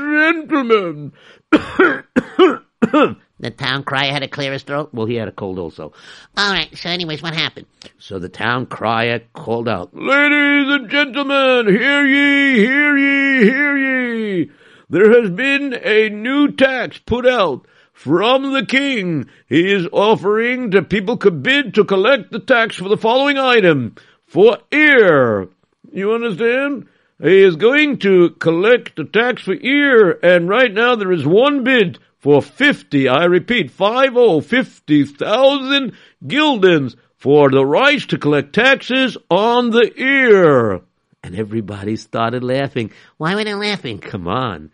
[0.52, 1.14] gentlemen.
[3.44, 4.92] The town crier had to clear his throat.
[4.94, 5.92] Well, he had a cold also.
[6.38, 6.74] All right.
[6.78, 7.66] So, anyways, what happened?
[8.00, 14.52] So the town crier called out, Ladies and gentlemen, hear ye, hear ye, hear ye.
[14.90, 19.26] There has been a new tax put out from the king.
[19.50, 23.96] He is offering that people could bid to collect the tax for the following item.
[24.26, 25.50] For ear.
[25.92, 26.88] You understand?
[27.22, 31.66] He is going to collect the tax for ear, and right now there is one
[31.66, 35.92] bid for fifty, I repeat, five oh, fifty thousand
[36.26, 40.82] guildens for the rights to collect taxes on the ear.
[41.22, 42.92] and everybody started laughing.
[43.18, 44.00] Why were they laughing?
[44.00, 44.72] Come on.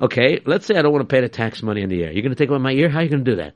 [0.00, 2.10] Okay, let's say I don't want to pay the tax money in the ear.
[2.10, 2.88] You're going to take away my ear?
[2.90, 3.54] How are you going to do that?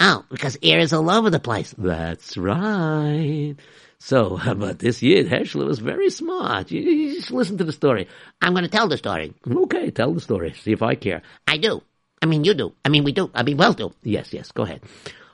[0.00, 1.74] Oh, because ear is all over the place.
[1.76, 3.56] That's right.
[3.98, 6.70] So, but this year, Herschel was very smart.
[6.70, 8.06] You, you just listen to the story.
[8.40, 9.34] I'm going to tell the story.
[9.48, 10.52] Okay, tell the story.
[10.54, 11.22] See if I care.
[11.46, 11.82] I do.
[12.22, 12.72] I mean, you do.
[12.84, 13.30] I mean, we do.
[13.34, 13.92] I mean, well do.
[14.02, 14.82] Yes, yes, go ahead.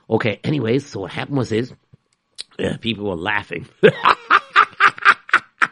[0.09, 1.73] Okay, anyways, so what happened was is,
[2.59, 3.67] uh, people were laughing.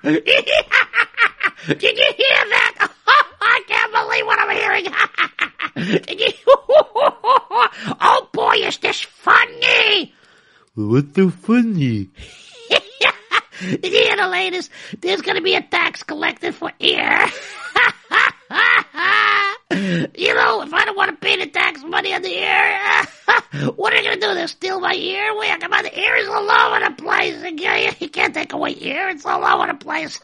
[0.04, 2.90] Did you hear that?
[3.42, 6.02] I can't believe what I'm hearing.
[6.02, 6.34] Did you?
[8.02, 10.14] oh boy, is this funny!
[10.76, 12.10] What's so funny?
[13.62, 14.72] Did you hear the latest?
[15.00, 17.28] There's going to be a tax collected for ear.
[20.18, 23.94] you know, if I don't want to pay the tax money on the ear, what
[23.94, 24.34] are you going to do?
[24.36, 25.38] They'll steal my ear?
[25.38, 28.00] Wait, come on, the ear is all over the place.
[28.00, 29.10] You can't take away ear.
[29.10, 30.20] It's all over the place.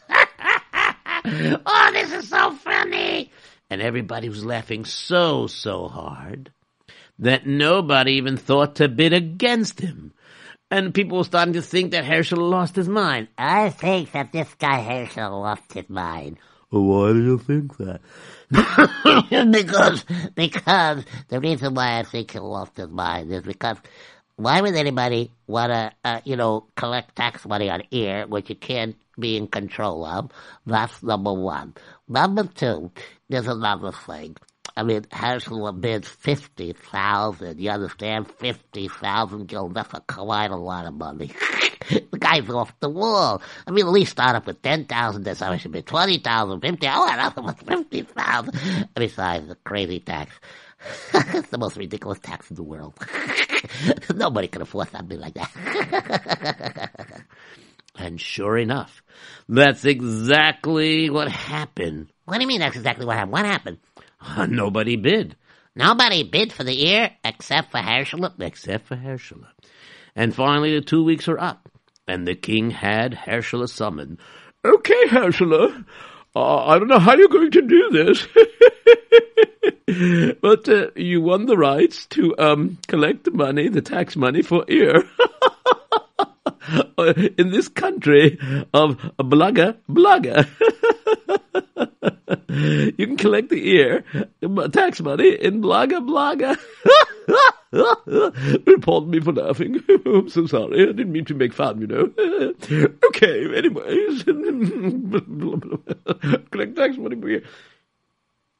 [1.66, 3.30] oh, this is so funny.
[3.68, 6.52] and everybody was laughing so, so hard
[7.18, 10.12] that nobody even thought to bid against him.
[10.70, 13.28] And people were starting to think that Herschel lost his mind.
[13.36, 16.38] I think that this guy Herschel lost his mind.
[16.70, 18.00] Why do you think that?
[19.50, 20.04] because
[20.34, 23.76] because the reason why I think he lost his mind is because
[24.36, 28.54] why would anybody want to uh, you know collect tax money on ear which you
[28.56, 30.30] can't be in control of?
[30.64, 31.74] That's number one.
[32.08, 32.92] Number two,
[33.28, 34.36] there's another thing.
[34.76, 37.60] I mean, Herschel bids fifty thousand.
[37.60, 38.30] You understand?
[38.38, 39.74] Fifty thousand guild.
[39.74, 41.32] That's a quite a lot of money.
[42.10, 43.42] the guy's off the wall.
[43.66, 45.24] I mean, at least start up with ten thousand.
[45.24, 46.86] Then somebody should be twenty thousand, fifty.
[46.88, 48.88] Oh, another was fifty thousand.
[48.94, 50.32] Besides, the crazy tax.
[51.14, 52.94] it's the most ridiculous tax in the world.
[54.14, 56.90] Nobody can afford something like that.
[57.96, 59.02] And sure enough,
[59.48, 62.08] that's exactly what happened.
[62.24, 62.60] what do you mean?
[62.60, 63.32] That's exactly what happened.
[63.32, 63.78] What happened?
[64.48, 65.36] Nobody bid,
[65.74, 68.24] Nobody bid for the ear except for Herschel.
[68.40, 69.44] except for Herschel.
[70.14, 71.68] And finally, the two weeks were up,
[72.06, 74.18] and the king had Herschel summoned.
[74.64, 75.72] Okay, Herschel.
[76.34, 78.26] Uh, I don't know how you're going to do this.
[80.40, 84.64] but uh, you won the rights to um, collect the money, the tax money for
[84.68, 85.04] ear.
[87.38, 88.38] In this country
[88.72, 90.46] of Blaga, Blaga.
[92.98, 94.04] you can collect the ear,
[94.70, 96.58] tax money in Blaga, Blaga.
[97.72, 99.80] Pardon me for laughing.
[100.06, 100.82] I'm so sorry.
[100.82, 102.10] I didn't mean to make fun, you know.
[103.06, 104.24] okay, anyways.
[106.50, 107.42] collect tax money for ear.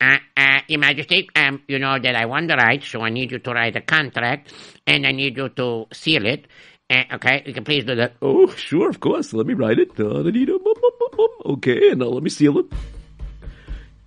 [0.00, 3.32] Uh, uh, Your Majesty, um, you know that I won the rights, so I need
[3.32, 4.52] you to write a contract,
[4.86, 6.46] and I need you to seal it.
[6.88, 8.14] Uh, okay, you can please do that.
[8.22, 9.32] Oh, sure, of course.
[9.32, 9.90] Let me write it.
[11.46, 12.66] Okay, and now let me seal it.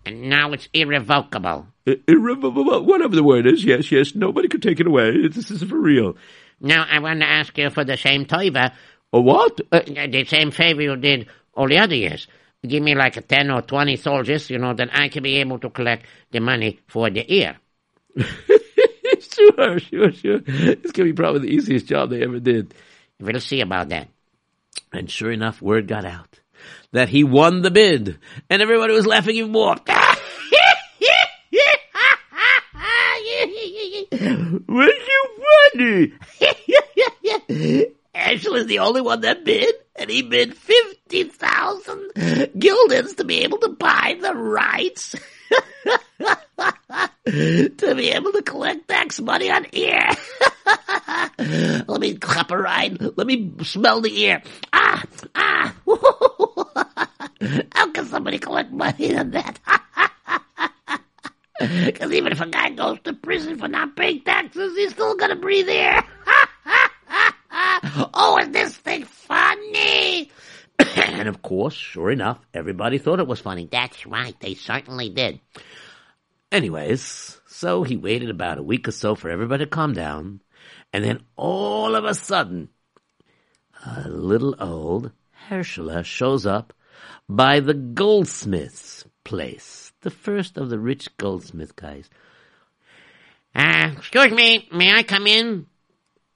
[0.06, 1.68] And now it's irrevocable.
[1.88, 3.64] I- Irrevocable, whatever the word is.
[3.64, 4.16] Yes, yes.
[4.16, 5.28] Nobody could take it away.
[5.28, 6.16] This is for real.
[6.60, 8.72] Now I want to ask you for the same favor,
[9.12, 9.60] A what?
[9.72, 12.28] uh, the same favor you did all the other years.
[12.66, 15.60] Give me like a 10 or 20 soldiers, you know, that I can be able
[15.60, 17.58] to collect the money for the ear.
[18.18, 20.40] sure, sure, sure.
[20.46, 22.74] It's gonna be probably the easiest job they ever did.
[23.20, 24.08] We'll see about that.
[24.92, 26.40] And sure enough, word got out
[26.92, 28.18] that he won the bid,
[28.50, 29.76] and everybody was laughing even more.
[34.68, 35.30] Well, you
[35.76, 36.14] money.
[38.14, 42.12] Angela's the only one that bid, and he bid 50,000
[42.58, 45.16] guildens to be able to buy the rights
[47.26, 50.08] to be able to collect tax money on ear.
[51.88, 53.02] Let me clap a ride.
[53.18, 54.42] Let me smell the ear.
[54.72, 55.04] Ah,
[55.36, 55.74] ah.
[57.74, 59.60] How can somebody collect money on that?
[61.60, 65.36] Because even if a guy goes to prison for not paying taxes, he's still gonna
[65.36, 66.04] breathe air.
[68.14, 70.32] oh, is this thing funny?
[70.98, 73.70] And of course, sure enough, everybody thought it was funny.
[73.72, 75.40] That's right, they certainly did.
[76.52, 80.42] Anyways, so he waited about a week or so for everybody to calm down,
[80.92, 82.70] and then all of a sudden,
[83.86, 85.12] a little old
[85.50, 86.74] Herschela shows up
[87.30, 92.10] by the goldsmith's place, the first of the rich goldsmith guys.
[93.56, 95.68] Uh, excuse me, may I come in?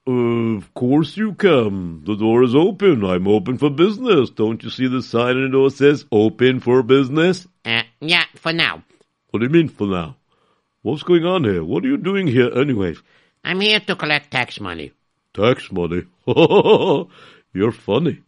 [0.08, 2.06] Of course you can.
[2.06, 3.04] The door is open.
[3.04, 4.30] I'm open for business.
[4.30, 7.45] Don't you see the sign on the door says open for business?
[7.65, 8.84] Uh, yeah, for now.
[9.32, 10.15] What do you mean for now?
[10.82, 11.63] What's going on here?
[11.63, 12.95] What are you doing here anyway?
[13.43, 14.93] I'm here to collect tax money.
[15.34, 16.04] Tax money?
[17.54, 18.21] You're funny.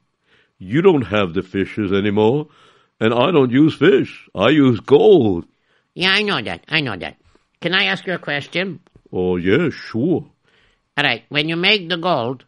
[0.59, 2.47] You don't have the fishes anymore,
[2.99, 4.27] and I don't use fish.
[4.35, 5.45] I use gold.
[5.95, 7.15] Yeah, I know that, I know that.
[7.61, 8.81] Can I ask you a question?
[9.11, 10.29] Oh, yeah, sure.
[10.97, 12.43] All right, when you make the gold,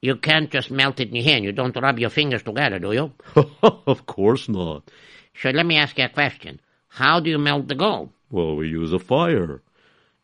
[0.00, 1.44] you can't just melt it in your hand.
[1.44, 3.12] You don't rub your fingers together, do you?
[3.62, 4.90] of course not.
[5.40, 6.60] So let me ask you a question.
[6.88, 8.10] How do you melt the gold?
[8.28, 9.62] Well, we use a fire.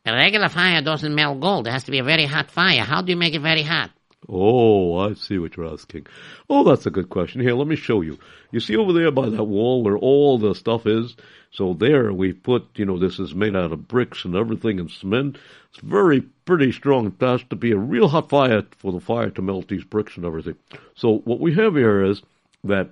[0.04, 1.68] A regular fire doesn't melt gold.
[1.68, 2.82] It has to be a very hot fire.
[2.82, 3.90] How do you make it very hot?
[4.26, 6.06] Oh, I see what you're asking.
[6.50, 7.40] Oh, that's a good question.
[7.40, 8.18] Here, let me show you.
[8.50, 11.14] You see over there by that wall where all the stuff is?
[11.50, 14.90] So there we put, you know, this is made out of bricks and everything and
[14.90, 15.38] cement.
[15.70, 17.06] It's very pretty strong.
[17.06, 20.16] It has to be a real hot fire for the fire to melt these bricks
[20.16, 20.56] and everything.
[20.94, 22.22] So what we have here is
[22.64, 22.90] that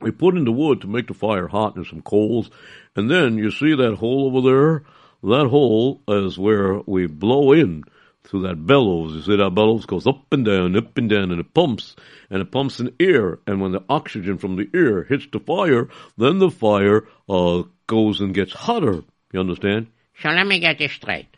[0.00, 2.50] we put in the wood to make the fire hot and some coals.
[2.94, 4.84] And then you see that hole over there?
[5.22, 7.84] That hole is where we blow in
[8.24, 9.14] through that bellows.
[9.14, 11.96] You see that bellows goes up and down, up and down, and it pumps,
[12.30, 13.38] and it pumps an air.
[13.46, 18.20] And when the oxygen from the air hits the fire, then the fire uh, goes
[18.20, 19.02] and gets hotter.
[19.32, 19.88] You understand?
[20.20, 21.28] So let me get this straight.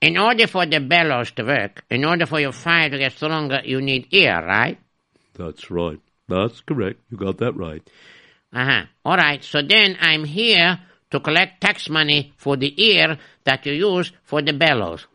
[0.00, 3.60] In order for the bellows to work, in order for your fire to get stronger,
[3.64, 4.78] you need air, right?
[5.34, 6.00] That's right.
[6.26, 7.00] That's correct.
[7.10, 7.82] You got that right.
[8.52, 8.84] Uh huh.
[9.04, 9.44] All right.
[9.44, 14.42] So then I'm here to collect tax money for the ear that you use for
[14.42, 15.06] the bellows.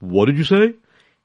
[0.00, 0.74] What did you say?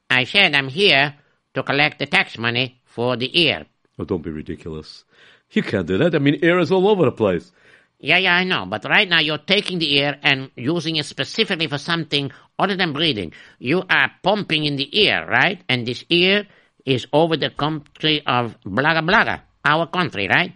[0.08, 1.14] I said I'm here
[1.54, 3.66] to collect the tax money for the ear.
[3.98, 5.04] Oh, don't be ridiculous.
[5.50, 6.14] You can't do that.
[6.14, 7.52] I mean, air is all over the place.
[7.98, 8.66] Yeah, yeah, I know.
[8.66, 12.92] But right now you're taking the ear and using it specifically for something other than
[12.92, 13.32] breathing.
[13.58, 15.62] You are pumping in the ear, right?
[15.68, 16.46] And this ear
[16.84, 20.52] is over the country of Blaga Blaga, our country, right?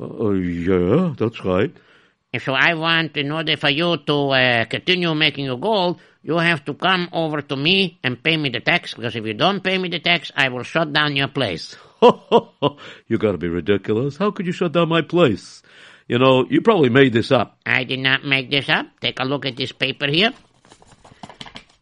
[0.00, 1.74] Uh, yeah, that's right.
[2.32, 6.36] And so I want, in order for you to uh, continue making your gold, you
[6.36, 9.64] have to come over to me and pay me the tax, because if you don't
[9.64, 11.74] pay me the tax, I will shut down your place.
[13.08, 14.16] you gotta be ridiculous.
[14.16, 15.62] How could you shut down my place?
[16.06, 17.58] You know, you probably made this up.
[17.66, 18.86] I did not make this up.
[19.00, 20.32] Take a look at this paper here.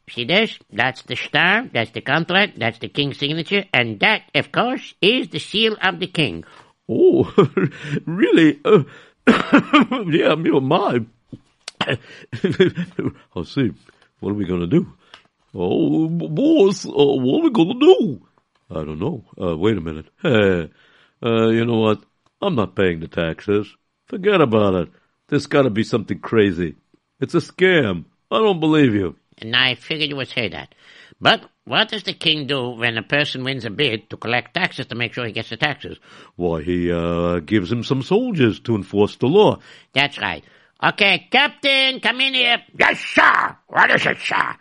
[0.09, 0.59] See this?
[0.73, 5.29] That's the star, that's the contract, that's the king's signature, and that, of course, is
[5.29, 6.45] the seal of the king.
[6.89, 7.33] Oh,
[8.07, 8.61] really?
[8.65, 8.85] Uh,
[10.07, 11.05] yeah, me or my.
[13.35, 13.73] I'll see.
[14.21, 14.93] What are we gonna do?
[15.55, 18.21] Oh, boss, uh, what are we gonna do?
[18.71, 19.25] I don't know.
[19.41, 20.07] Uh, wait a minute.
[20.23, 20.71] Hey,
[21.25, 22.03] uh, you know what?
[22.43, 23.75] I'm not paying the taxes.
[24.07, 24.89] Forget about it.
[25.29, 26.77] There's gotta be something crazy.
[27.21, 28.05] It's a scam.
[28.31, 29.17] I don't believe you.
[29.39, 30.75] And I figured you would say that.
[31.21, 34.87] But what does the king do when a person wins a bid to collect taxes
[34.87, 35.99] to make sure he gets the taxes?
[36.37, 39.59] Why, he uh, gives him some soldiers to enforce the law.
[39.93, 40.45] That's right.
[40.83, 42.59] Okay, Captain, come in here.
[42.79, 43.57] Yes, sir.
[43.67, 44.57] What is it, sir?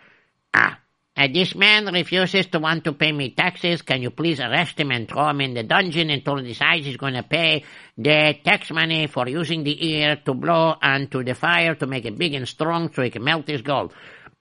[0.54, 0.80] Ah,
[1.18, 3.82] uh, this man refuses to want to pay me taxes.
[3.84, 6.98] Can you please arrest him and throw him in the dungeon until he decides he's
[6.98, 7.64] going to pay
[7.98, 12.18] the tax money for using the air to blow onto the fire to make it
[12.18, 13.94] big and strong so he can melt his gold?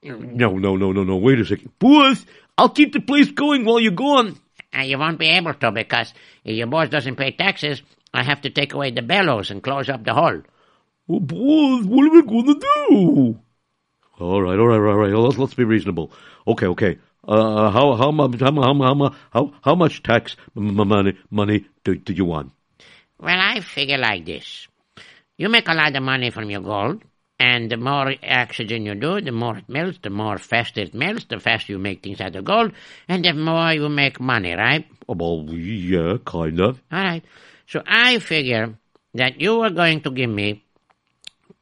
[0.02, 1.16] No, no, no, no, no.
[1.16, 1.78] Wait a second.
[1.78, 4.38] Boss, I'll keep the place going while you're gone.
[4.76, 6.12] Uh, you won't be able to because
[6.44, 7.82] if your boss doesn't pay taxes,
[8.12, 10.42] I have to take away the bellows and close up the hole.
[11.08, 13.40] Oh, boss, what are we going to do?
[14.20, 15.12] All right, all right, all right.
[15.12, 16.12] Let's, let's be reasonable.
[16.46, 16.98] Okay, okay.
[17.26, 22.24] Uh, how how much how how how how much tax money money do, do you
[22.24, 22.52] want?
[23.18, 24.68] Well, I figure like this:
[25.38, 27.02] you make a lot of money from your gold,
[27.38, 31.24] And the more oxygen you do, the more it melts, the more faster it melts,
[31.24, 32.72] the faster you make things out of gold,
[33.08, 34.86] and the more you make money, right?
[35.08, 36.80] Oh, well, yeah, kind of.
[36.92, 37.24] All right.
[37.66, 38.78] So I figure
[39.14, 40.64] that you are going to give me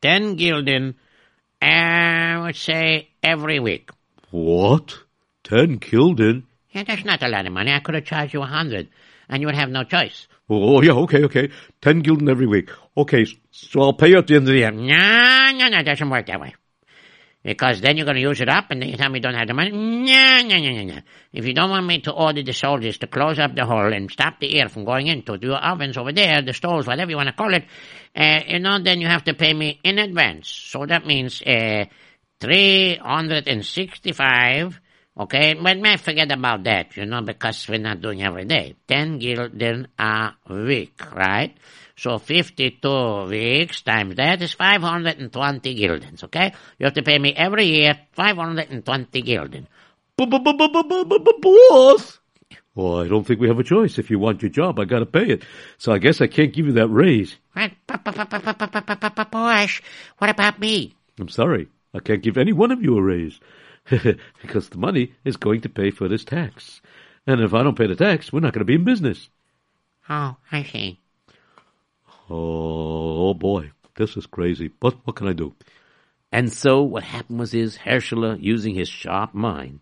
[0.03, 0.95] 10 gulden,
[1.61, 3.91] uh, I would say, every week.
[4.31, 4.99] What?
[5.45, 6.45] Ten Kilden?
[6.71, 7.73] Yeah, that's not a lot of money.
[7.73, 8.89] I could have charged you a hundred,
[9.29, 10.27] and you would have no choice.
[10.49, 11.51] Oh, yeah, okay, okay.
[11.81, 12.71] Ten Gulden every week.
[12.97, 14.71] Okay, so I'll pay you at the end of the year.
[14.71, 16.55] No, no, no, it doesn't work that way.
[17.45, 19.35] Because then you're going to use it up, and then you tell me you don't
[19.35, 19.73] have the money.
[19.73, 20.99] No, no, no, no, no.
[21.33, 24.09] If you don't want me to order the soldiers to close up the hole and
[24.11, 27.31] stop the air from going into your ovens over there, the stoves, whatever you want
[27.31, 27.65] to call it,
[28.15, 30.49] uh, you know, then you have to pay me in advance.
[30.49, 31.87] So that means uh,
[32.41, 34.81] 365,
[35.17, 35.55] okay?
[35.55, 38.77] But man, forget about that, you know, because we're not doing every day.
[38.89, 41.57] 10 gulden a week, right?
[41.97, 46.53] So 52 weeks times that is 520 guildens, okay?
[46.79, 49.67] You have to pay me every year 520 gulden.
[50.17, 52.19] Boss!
[52.75, 53.99] Well, I don't think we have a choice.
[53.99, 55.45] If you want your job, I gotta pay it.
[55.77, 57.37] So I guess I can't give you that raise.
[60.19, 60.95] What about me?
[61.21, 61.69] I'm sorry.
[61.95, 63.39] I can't give any one of you a raise.
[64.43, 66.81] because the money is going to pay for this tax.
[67.27, 69.29] And if I don't pay the tax, we're not gonna be in business.
[70.09, 70.99] Oh, I see.
[72.29, 73.71] Oh, boy.
[73.95, 74.69] This is crazy.
[74.69, 75.55] But what can I do?
[76.31, 79.81] And so what happened was is Herschela, using his sharp mind,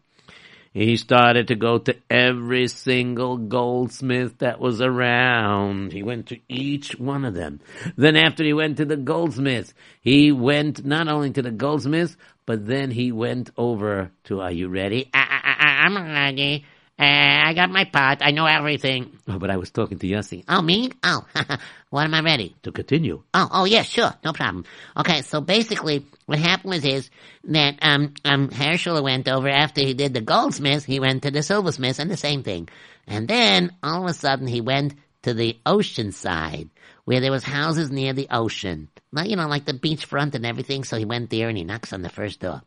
[0.73, 5.93] he started to go to every single goldsmith that was around.
[5.93, 7.61] He went to each one of them.
[7.97, 12.17] Then after he went to the goldsmiths, he went not only to the goldsmiths,
[12.51, 15.09] but then he went over to, are you ready?
[15.15, 16.65] I, I, I, I'm ready.
[16.99, 18.23] Uh, I got my pot.
[18.23, 19.17] I know everything.
[19.29, 20.43] Oh, but I was talking to Yossi.
[20.49, 20.91] Oh, me?
[21.05, 21.25] Oh,
[21.91, 22.57] what am I ready?
[22.65, 23.23] To continue.
[23.33, 24.65] Oh, oh, yeah, sure, no problem.
[24.97, 27.09] Okay, so basically, what happened was is
[27.45, 31.45] that um um Herschel went over after he did the goldsmith, he went to the
[31.45, 32.69] silversmith, and the same thing,
[33.07, 36.69] and then all of a sudden he went to the ocean side
[37.05, 40.85] where there was houses near the ocean, Now, you know, like the beachfront and everything.
[40.85, 42.63] So he went there and he knocks on the first door.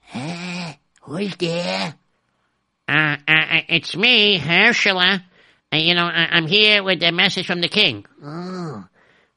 [0.00, 1.94] Hey, who's there?
[2.88, 5.22] Uh, uh, it's me, Herschela.
[5.72, 8.04] Uh, you know, I- I'm here with a message from the king.
[8.22, 8.84] Oh,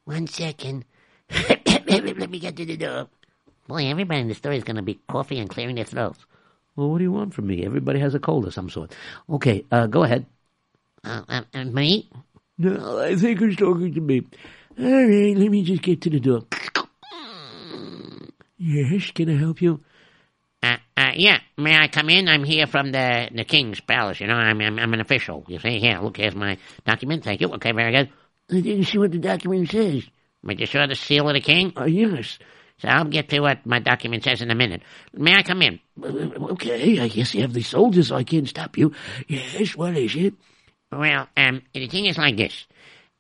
[0.06, 0.86] one second.
[1.88, 3.08] Let me get to the door.
[3.68, 6.20] Boy, everybody in the story is going to be coughing and clearing their throats.
[6.76, 7.64] Well, what do you want from me?
[7.64, 8.96] Everybody has a cold of some sort.
[9.30, 10.26] Okay, uh, go ahead.
[11.04, 12.10] Uh, uh, uh, me?
[12.58, 14.24] No, I think he's talking to me.
[14.80, 16.46] All right, let me just get to the door.
[18.58, 19.82] Yes, can I help you?
[20.64, 22.28] Uh, uh, yeah, may I come in?
[22.28, 24.20] I'm here from the the king's palace.
[24.20, 25.44] You know, I'm I'm, I'm an official.
[25.48, 27.24] You see, here, look, here's my document.
[27.24, 27.50] Thank you.
[27.54, 28.10] Okay, very good.
[28.50, 30.04] I didn't see what the document says.
[30.44, 31.74] But you saw the seal of the king?
[31.78, 32.40] Uh, yes.
[32.80, 34.82] So I'll get to what my document says in a minute.
[35.14, 35.80] May I come in?
[36.04, 38.94] Okay, I guess you have the soldiers, so I can't stop you.
[39.28, 40.34] Yes, what is it?
[40.92, 42.66] Well, um, the thing is like this.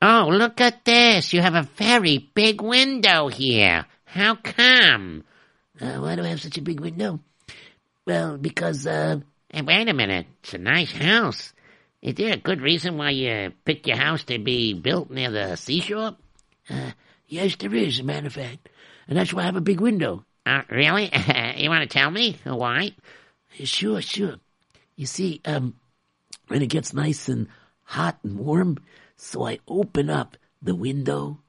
[0.06, 1.32] Oh, look at this.
[1.32, 3.86] You have a very big window here.
[4.04, 5.24] How come?
[5.80, 7.22] Uh, why do I have such a big window?
[8.06, 10.28] Well, because, uh, Hey, wait a minute.
[10.43, 11.54] It's a nice house.
[12.01, 15.56] Is there a good reason why you picked your house to be built near the
[15.56, 16.18] seashore?
[16.70, 16.91] uh,
[17.30, 18.68] yes, there is, as a matter of fact.
[19.08, 20.26] And that's why I have a big window.
[20.45, 21.04] Uh, really?
[21.56, 22.91] you want to tell me why?
[23.64, 24.36] Sure, sure.
[24.97, 25.76] You see, um,
[26.49, 27.47] when it gets nice and
[27.84, 28.80] hot and warm,
[29.24, 31.40] so I open up the window,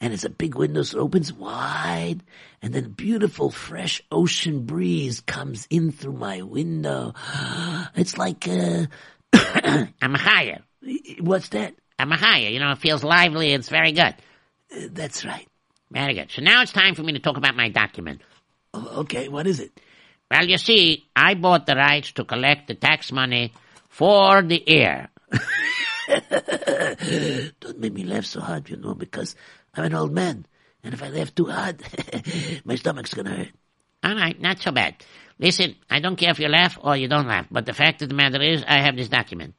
[0.00, 2.22] and it's a big window, so it opens wide,
[2.62, 7.14] and then a beautiful fresh ocean breeze comes in through my window.
[7.96, 8.86] It's like, uh,
[10.02, 10.62] I'm a higher.
[11.20, 11.74] what's that?
[11.98, 12.48] I'm a higher.
[12.48, 13.52] You know, it feels lively.
[13.52, 14.14] It's very good.
[14.74, 15.46] Uh, that's right.
[15.90, 16.30] Very good.
[16.30, 18.22] So now it's time for me to talk about my document.
[18.74, 19.78] Okay, what is it?
[20.30, 23.52] Well, you see, I bought the rights to collect the tax money
[23.88, 25.10] for the air.
[27.60, 29.36] Don't make me laugh so hard, you know, because
[29.74, 30.46] I'm an old man,
[30.82, 31.82] and if I laugh too hard,
[32.64, 33.48] my stomach's gonna hurt.
[34.02, 34.96] All right, not so bad.
[35.38, 38.08] Listen, I don't care if you laugh or you don't laugh, but the fact of
[38.08, 39.54] the matter is, I have this document.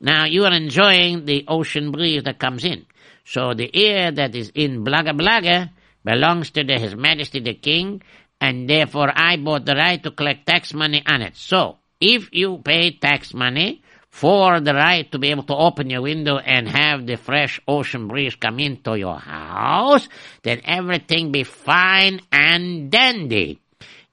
[0.00, 2.86] Now, you are enjoying the ocean breeze that comes in.
[3.24, 5.70] So the air that is in Blaga Blaga
[6.04, 8.02] belongs to the, His Majesty the King,
[8.40, 11.36] and therefore I bought the right to collect tax money on it.
[11.36, 13.82] So, if you pay tax money
[14.18, 18.08] for the right to be able to open your window and have the fresh ocean
[18.08, 20.08] breeze come into your house,
[20.42, 23.60] then everything be fine and dandy.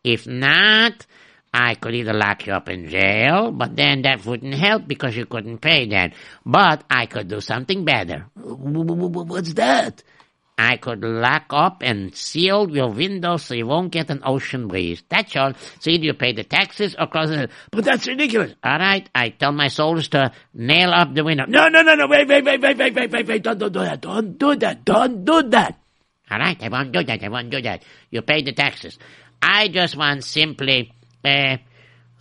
[0.03, 1.07] If not,
[1.51, 5.25] I could either lock you up in jail, but then that wouldn't help because you
[5.25, 6.13] couldn't pay then.
[6.45, 8.27] But I could do something better.
[8.35, 10.03] What's that?
[10.57, 15.03] I could lock up and seal your windows so you won't get an ocean breeze.
[15.09, 15.53] That's all.
[15.79, 17.51] So either you pay the taxes or close it.
[17.71, 18.53] But that's ridiculous.
[18.63, 21.45] All right, I tell my soldiers to nail up the window.
[21.45, 23.79] No, no, no, no, wait, wait, wait, wait, wait, wait, wait, wait, don't, don't do
[23.79, 25.77] that, don't do that, don't do that.
[26.31, 27.83] All right, I won't do that, I won't do that.
[28.09, 28.97] You pay the taxes.
[29.41, 30.93] I just want simply,
[31.25, 31.57] uh,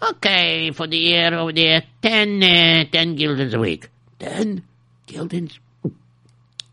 [0.03, 3.89] okay, for the year over there, ten, uh, ten guildens a week.
[4.18, 4.64] Ten
[5.07, 5.57] guildens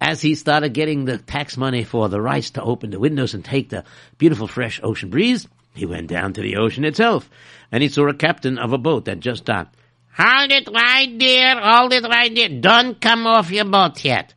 [0.00, 3.44] as he started getting the tax money for the rights to open the windows and
[3.44, 3.82] take the
[4.16, 7.28] beautiful fresh ocean breeze, he went down to the ocean itself,
[7.70, 9.76] and he saw a captain of a boat that just docked.
[10.16, 12.60] Hold it right there, hold it right there.
[12.60, 14.34] Don't come off your boat yet.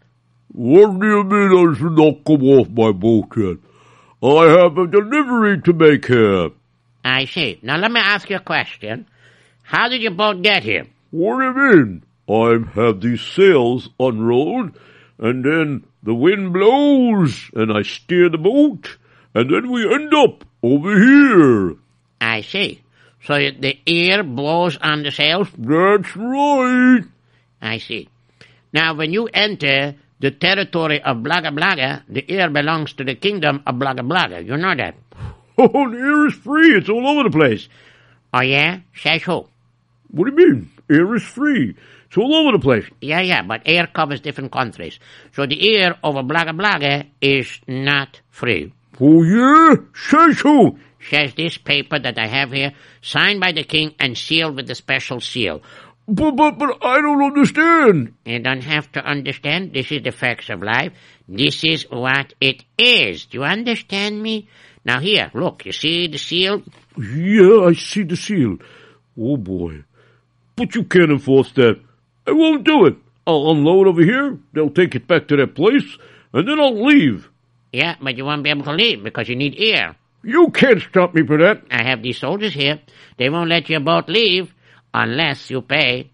[0.53, 3.57] What do you mean I should not come off my boat yet?
[4.23, 6.49] I have a delivery to make here.
[7.03, 7.59] I see.
[7.63, 9.07] Now let me ask you a question.
[9.63, 10.85] How did your boat get here?
[11.11, 12.03] What do you mean?
[12.29, 14.77] I have these sails unrolled,
[15.17, 18.97] and then the wind blows, and I steer the boat,
[19.33, 21.75] and then we end up over here.
[22.19, 22.80] I see.
[23.23, 25.47] So the air blows on the sails?
[25.57, 27.03] That's right.
[27.61, 28.09] I see.
[28.73, 33.61] Now, when you enter the territory of Blaga Blaga, the air belongs to the kingdom
[33.65, 34.45] of Blaga Blaga.
[34.45, 34.95] You know that.
[35.57, 36.75] Oh, the air is free.
[36.75, 37.67] It's all over the place.
[38.33, 38.79] Oh, yeah?
[38.95, 39.45] Says who?
[40.09, 40.71] What do you mean?
[40.89, 41.75] Air is free.
[42.07, 42.85] It's all over the place.
[42.99, 44.99] Yeah, yeah, but air covers different countries.
[45.35, 48.73] So the air over Blaga Blaga is not free.
[48.99, 49.75] Oh, yeah?
[49.93, 50.79] Says who?
[51.09, 54.75] Says this paper that I have here, signed by the king and sealed with a
[54.75, 55.61] special seal.
[56.07, 58.13] But, but, but I don't understand.
[58.25, 59.73] You don't have to understand.
[59.73, 60.93] This is the facts of life.
[61.27, 63.25] This is what it is.
[63.25, 64.49] Do you understand me?
[64.83, 66.63] Now here, look, you see the seal?
[66.97, 68.57] Yeah, I see the seal.
[69.17, 69.83] Oh, boy.
[70.55, 71.79] But you can't enforce that.
[72.27, 72.97] I won't do it.
[73.25, 75.97] I'll unload over here, they'll take it back to their place,
[76.33, 77.29] and then I'll leave.
[77.71, 79.95] Yeah, but you won't be able to leave because you need air.
[80.23, 81.63] You can't stop me for that.
[81.71, 82.79] I have these soldiers here.
[83.17, 84.53] They won't let your boat leave
[84.93, 86.11] unless you pay.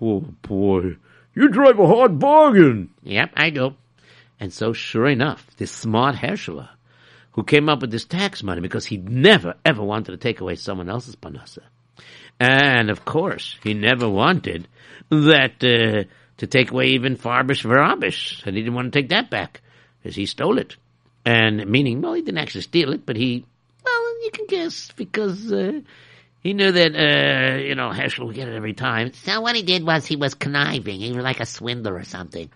[0.00, 0.96] Oh, boy.
[1.34, 2.90] You drive a hard bargain.
[3.02, 3.74] Yep, I do.
[4.38, 6.68] And so, sure enough, this smart Herschela,
[7.32, 10.54] who came up with this tax money because he never, ever wanted to take away
[10.56, 11.64] someone else's parnasa.
[12.38, 14.68] And, of course, he never wanted
[15.10, 16.08] that uh,
[16.38, 18.46] to take away even Farbish Varabish.
[18.46, 19.62] And he didn't want to take that back
[20.02, 20.76] because he stole it.
[21.26, 23.44] And meaning, well, he didn't actually steal it, but he,
[23.84, 25.80] well, you can guess because uh,
[26.40, 29.12] he knew that, uh, you know, Herschel would get it every time.
[29.12, 31.00] So what he did was he was conniving.
[31.00, 32.48] He was like a swindler or something.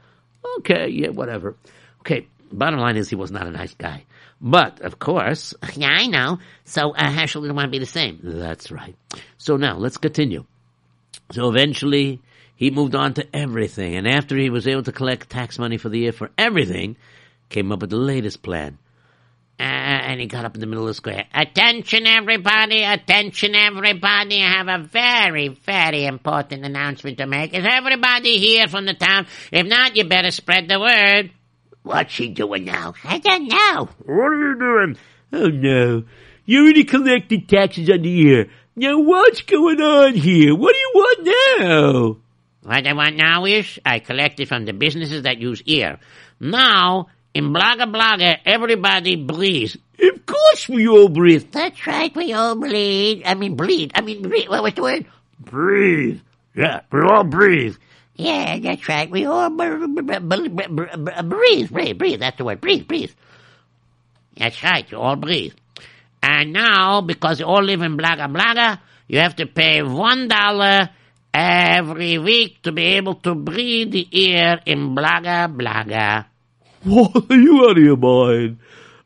[0.59, 1.57] Okay, yeah, whatever.
[2.03, 4.05] Okay, bottom line is he was not a nice guy.
[4.41, 6.39] But, of course, Yeah, I know.
[6.65, 8.21] So uh, Herschel didn't want to be the same.
[8.23, 8.95] that's right.
[9.37, 10.45] So now, let's continue.
[11.33, 12.21] So eventually,
[12.55, 15.89] he moved on to everything, and after he was able to collect tax money for
[15.89, 16.97] the year for everything,
[17.51, 18.79] came up with the latest plan.
[19.59, 21.27] Uh, and he got up in the middle of the square.
[21.35, 22.83] Attention, everybody!
[22.83, 24.43] Attention, everybody!
[24.43, 27.53] I have a very, very important announcement to make.
[27.53, 29.27] Is everybody here from the town?
[29.53, 31.33] If not, you better spread the word.
[31.83, 32.95] What's she doing now?
[33.05, 33.89] I don't know.
[34.07, 34.97] What are you doing?
[35.33, 36.05] Oh no,
[36.47, 38.51] you already collected taxes on the year.
[38.77, 40.55] Now what's going on here?
[40.55, 42.17] What do you want now?
[42.63, 45.99] What I want now is I collected from the businesses that use ear.
[46.39, 49.77] Now, in Blaga Blaga, everybody breathes.
[49.99, 51.51] Of course we all breathe.
[51.53, 53.23] That's right, we all bleed.
[53.25, 53.93] I mean, bleed.
[53.95, 54.49] I mean, breathe.
[54.49, 55.07] What was the word?
[55.39, 56.21] Breathe.
[56.55, 57.77] Yeah, we all breathe.
[58.17, 59.11] Yeah, that's right.
[59.11, 62.21] We all br- br- br- br- br- br- breathe, breathe, breathe.
[62.21, 62.61] That's the word.
[62.61, 63.13] Breathe, breathe.
[64.37, 64.91] That's right.
[64.91, 65.55] You all breathe.
[66.23, 70.91] And now, because you all live in Blaga Blaga, you have to pay one dollar
[71.33, 76.27] every week to be able to breathe the air in Blaga Blaga.
[76.83, 78.59] What, are you out of your mind?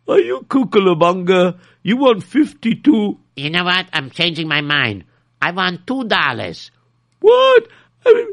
[0.07, 1.59] Are you kookalabunga?
[1.83, 3.19] You want 52?
[3.37, 3.87] You know what?
[3.93, 5.05] I'm changing my mind.
[5.43, 6.71] I want two dollars.
[7.21, 7.69] What?
[8.07, 8.29] I mean,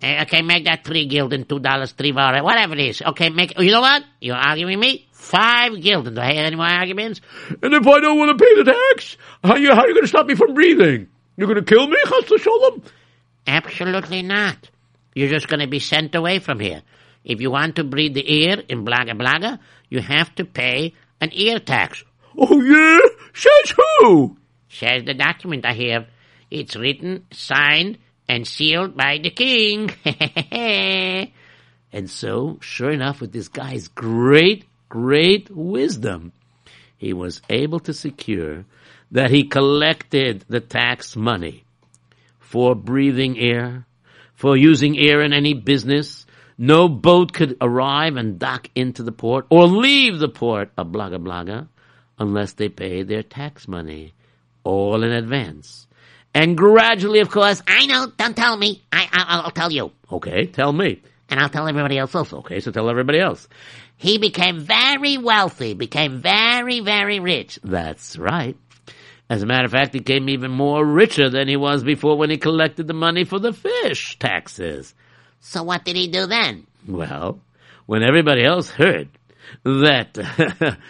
[0.00, 3.02] Eh, Okay, make that three gilden, two dollars, three dollar, whatever it is.
[3.02, 3.58] Okay, make.
[3.58, 4.02] You know what?
[4.20, 5.08] You're arguing me.
[5.12, 6.14] Five gilden.
[6.14, 7.20] Do I hear any more arguments?
[7.62, 10.04] and if I don't want to pay the tax, how you, how are you going
[10.04, 11.08] to stop me from breathing?
[11.36, 12.82] You're going to kill me, Chas Shalom?
[13.46, 14.70] Absolutely not.
[15.14, 16.82] You're just going to be sent away from here.
[17.24, 19.58] If you want to breathe the air in Blaga Blaga,
[19.88, 22.04] you have to pay an ear tax.
[22.36, 23.00] Oh, yeah?
[23.32, 24.36] Says who?
[24.68, 26.06] Says the document I have.
[26.50, 27.98] It's written, signed,
[28.28, 29.90] and sealed by the king.
[31.94, 36.32] And so, sure enough, with this guy's great, great wisdom,
[36.98, 38.64] he was able to secure
[39.12, 41.62] that he collected the tax money
[42.40, 43.86] for breathing air,
[44.34, 46.23] for using air in any business.
[46.56, 51.18] No boat could arrive and dock into the port or leave the port of Blaga
[51.22, 51.68] Blaga
[52.18, 54.14] unless they paid their tax money
[54.62, 55.86] all in advance.
[56.32, 58.06] And gradually, of course, I know.
[58.16, 58.82] Don't tell me.
[58.92, 61.02] I, I I'll tell you, okay, tell me.
[61.28, 62.38] and I'll tell everybody else also.
[62.38, 63.48] Okay, so tell everybody else.
[63.96, 67.58] He became very wealthy, became very, very rich.
[67.62, 68.56] That's right.
[69.30, 72.30] As a matter of fact, he became even more richer than he was before when
[72.30, 74.94] he collected the money for the fish taxes.
[75.46, 76.66] So what did he do then?
[76.88, 77.38] Well,
[77.84, 79.10] when everybody else heard
[79.62, 80.16] that,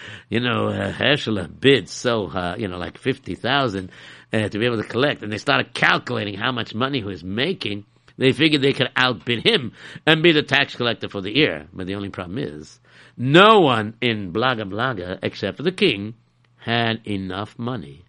[0.29, 3.91] you know, uh, bid so, uh, you know, like 50,000
[4.33, 7.25] uh, to be able to collect, and they started calculating how much money he was
[7.25, 7.85] making,
[8.17, 9.73] they figured they could outbid him
[10.07, 11.67] and be the tax collector for the year.
[11.73, 12.79] But the only problem is,
[13.17, 16.15] no one in Blaga Blaga, except for the king,
[16.59, 18.05] had enough money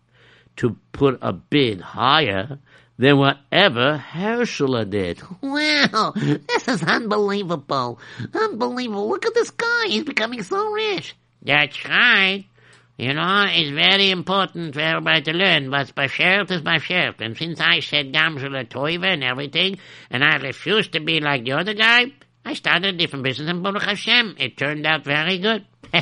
[0.58, 2.60] to put a bid higher
[2.98, 5.22] than whatever Herschel did.
[5.41, 8.00] Wow, this is unbelievable.
[8.34, 9.10] Unbelievable.
[9.10, 9.88] Look at this guy.
[9.88, 11.16] He's becoming so rich.
[11.41, 12.46] That's right.
[12.98, 17.20] You know, it's very important for everybody to learn what's bashert is bashert.
[17.20, 19.80] And since I said Gamsula Toiva and everything,
[20.10, 22.06] and I refused to be like the other guy,
[22.46, 24.38] I started a different business in Baruch Hashem.
[24.39, 25.66] It turned out very good.
[25.93, 26.02] All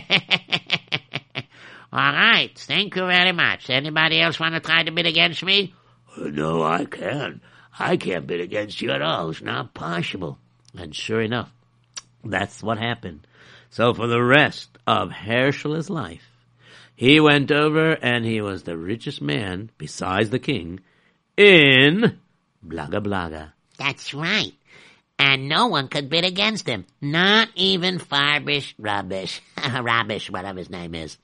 [2.11, 2.51] right.
[2.55, 3.71] Thank you very much.
[3.71, 5.73] Anybody else want to try to bid against me?
[6.17, 7.41] No, I can't.
[7.77, 9.29] I can't bid against you at all.
[9.29, 10.37] It's not possible.
[10.77, 11.51] And sure enough,
[12.23, 13.25] that's what happened.
[13.69, 16.29] So for the rest of Herschel's life,
[16.95, 20.81] he went over and he was the richest man, besides the king,
[21.35, 22.19] in
[22.65, 23.53] Blaga Blaga.
[23.79, 24.53] That's right.
[25.17, 26.85] And no one could bid against him.
[27.01, 29.41] Not even Farbish Rubbish.
[29.81, 31.17] Rubbish, whatever his name is.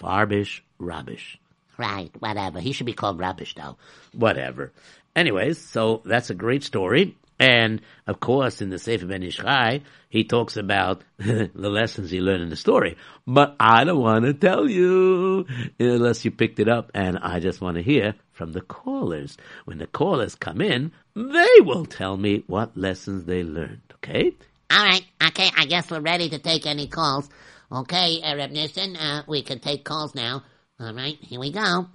[0.00, 1.39] Farbish Rubbish.
[1.80, 2.60] Right, whatever.
[2.60, 3.78] He should be called Rubbish, though.
[4.12, 4.70] Whatever.
[5.16, 7.16] Anyways, so that's a great story.
[7.38, 12.20] And of course, in the Sefer Ben Ish Chai, he talks about the lessons he
[12.20, 12.98] learned in the story.
[13.26, 15.46] But I don't want to tell you
[15.78, 16.90] unless you picked it up.
[16.92, 19.38] And I just want to hear from the callers.
[19.64, 23.80] When the callers come in, they will tell me what lessons they learned.
[23.94, 24.34] Okay?
[24.70, 27.26] All right, okay, I guess we're ready to take any calls.
[27.72, 30.42] Okay, uh, Reb Nissen, uh, we can take calls now.
[30.80, 31.88] All right, here we go.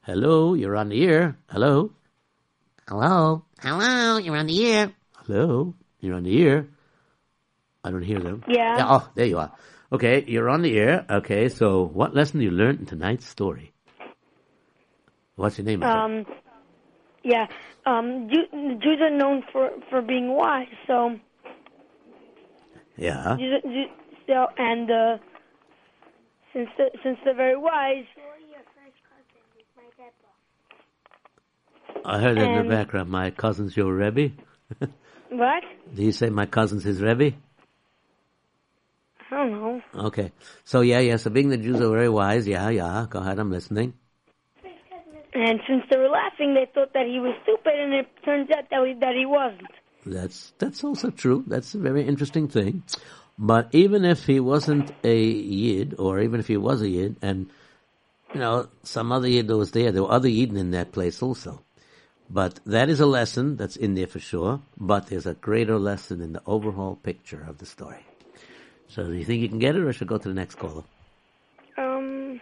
[0.00, 1.36] Hello, you're on the air.
[1.50, 1.92] Hello?
[2.88, 3.44] Hello?
[3.60, 4.92] Hello, you're on the air.
[5.18, 5.74] Hello?
[6.00, 6.68] You're on the air.
[7.84, 8.44] I don't hear them.
[8.48, 8.78] Yeah.
[8.78, 9.52] Oh, there you are.
[9.92, 11.04] Okay, you're on the air.
[11.10, 13.74] Okay, so what lesson you learned in tonight's story?
[15.36, 15.82] What's your name?
[15.82, 16.24] Um,
[17.22, 17.46] yeah.
[17.84, 20.66] Um, Jews are known for for being wise.
[20.86, 21.18] So,
[22.96, 23.36] yeah.
[23.38, 23.88] Jews, Jews,
[24.26, 25.18] so and uh,
[26.52, 28.04] since the, since they're very wise,
[32.04, 33.10] I heard that in the background.
[33.10, 34.34] My cousin's your Rebbe.
[35.30, 35.62] what?
[35.94, 37.36] Do you say my cousin's his Rebbe?
[39.30, 39.82] I don't know.
[40.06, 40.32] Okay.
[40.64, 41.16] So yeah, yeah.
[41.16, 42.46] So being the Jews are very wise.
[42.46, 43.06] Yeah, yeah.
[43.08, 43.38] Go ahead.
[43.38, 43.94] I'm listening.
[45.34, 48.68] And since they were laughing, they thought that he was stupid, and it turns out
[48.70, 49.70] that he, that he wasn't.
[50.04, 51.44] That's that's also true.
[51.46, 52.82] That's a very interesting thing.
[53.38, 57.50] But even if he wasn't a yid, or even if he was a yid, and
[58.34, 61.22] you know some other yid that was there, there were other yidden in that place
[61.22, 61.62] also.
[62.30, 64.60] But that is a lesson that's in there for sure.
[64.76, 68.06] But there's a greater lesson in the overall picture of the story.
[68.88, 70.56] So do you think you can get it, or should I go to the next
[70.56, 70.84] caller?
[71.78, 72.40] Um,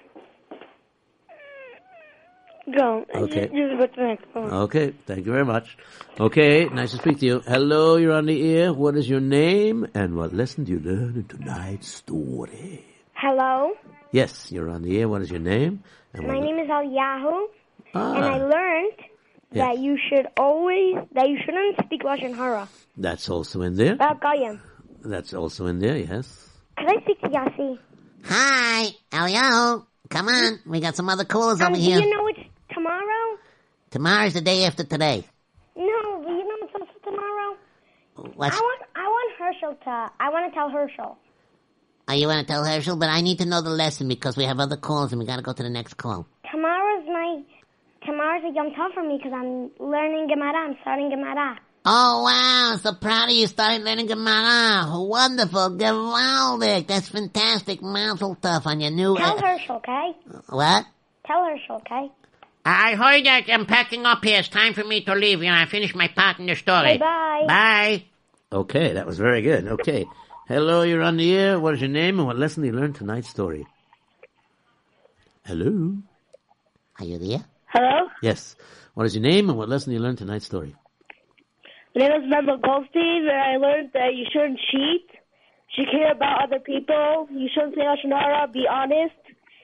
[2.76, 3.04] go.
[3.14, 3.48] Okay.
[3.48, 4.52] Just, just go to the next one.
[4.52, 5.76] Okay, thank you very much.
[6.18, 7.40] Okay, nice to speak to you.
[7.46, 8.72] Hello, you're on the air.
[8.72, 12.84] What is your name, and what lesson do you learn in tonight's story?
[13.14, 13.72] Hello,
[14.12, 15.08] Yes, you're on the air.
[15.08, 15.84] What is your name?
[16.14, 17.46] And my what- name is Eliyahu,
[17.94, 18.92] and I Ah, learned
[19.52, 19.66] Yes.
[19.66, 23.94] that you should always that you shouldn't speak lashon hara that's also in there.
[23.94, 24.60] about goyim.
[25.04, 25.96] That's also in there.
[25.96, 26.48] Yes.
[26.76, 27.78] Could I speak to Yossi?
[28.24, 29.86] Hi, Elio.
[30.08, 32.00] Come on, we got some other callers Um, over do here.
[32.00, 32.19] you know it's tomorrow?
[33.90, 35.24] Tomorrow's the day after today.
[35.76, 37.56] No, but you know it's also tomorrow.
[38.36, 41.18] What's, I want I want Herschel to I want to tell Herschel.
[42.08, 42.96] oh, you want to tell Herschel?
[42.96, 45.36] But I need to know the lesson because we have other calls and we got
[45.36, 46.26] to go to the next call.
[46.52, 47.42] Tomorrow's my
[48.06, 50.68] tomorrow's a yom tov for me because I'm learning Gemara.
[50.68, 51.58] I'm starting Gemara.
[51.84, 54.86] Oh wow, so proud of you starting learning Gemara.
[55.00, 56.86] Wonderful, gewaldic.
[56.86, 57.82] That's fantastic.
[57.82, 59.16] Mazel tov on your new...
[59.16, 60.12] Tell uh, Herschel, okay?
[60.50, 60.84] what?
[61.26, 62.12] Tell Herschel, okay?
[62.64, 64.38] I heard that I'm packing up here.
[64.38, 65.42] It's time for me to leave.
[65.42, 66.98] You know, I finished my part in the story.
[66.98, 67.44] Bye-bye.
[67.46, 68.04] Bye.
[68.52, 69.66] Okay, that was very good.
[69.66, 70.06] Okay.
[70.48, 71.60] Hello, you're on the air.
[71.60, 73.66] What is your name and what lesson did you learn tonight's story?
[75.46, 75.96] Hello?
[76.98, 77.44] Are you there?
[77.66, 78.08] Hello?
[78.20, 78.56] Yes.
[78.94, 80.74] What is your name and what lesson did you learn tonight's story?
[81.94, 85.06] My name is Mendel Goldstein, and I learned that you shouldn't cheat.
[85.76, 87.28] You should care about other people.
[87.30, 88.48] You shouldn't say oh, Lashon hara.
[88.48, 89.14] Be honest.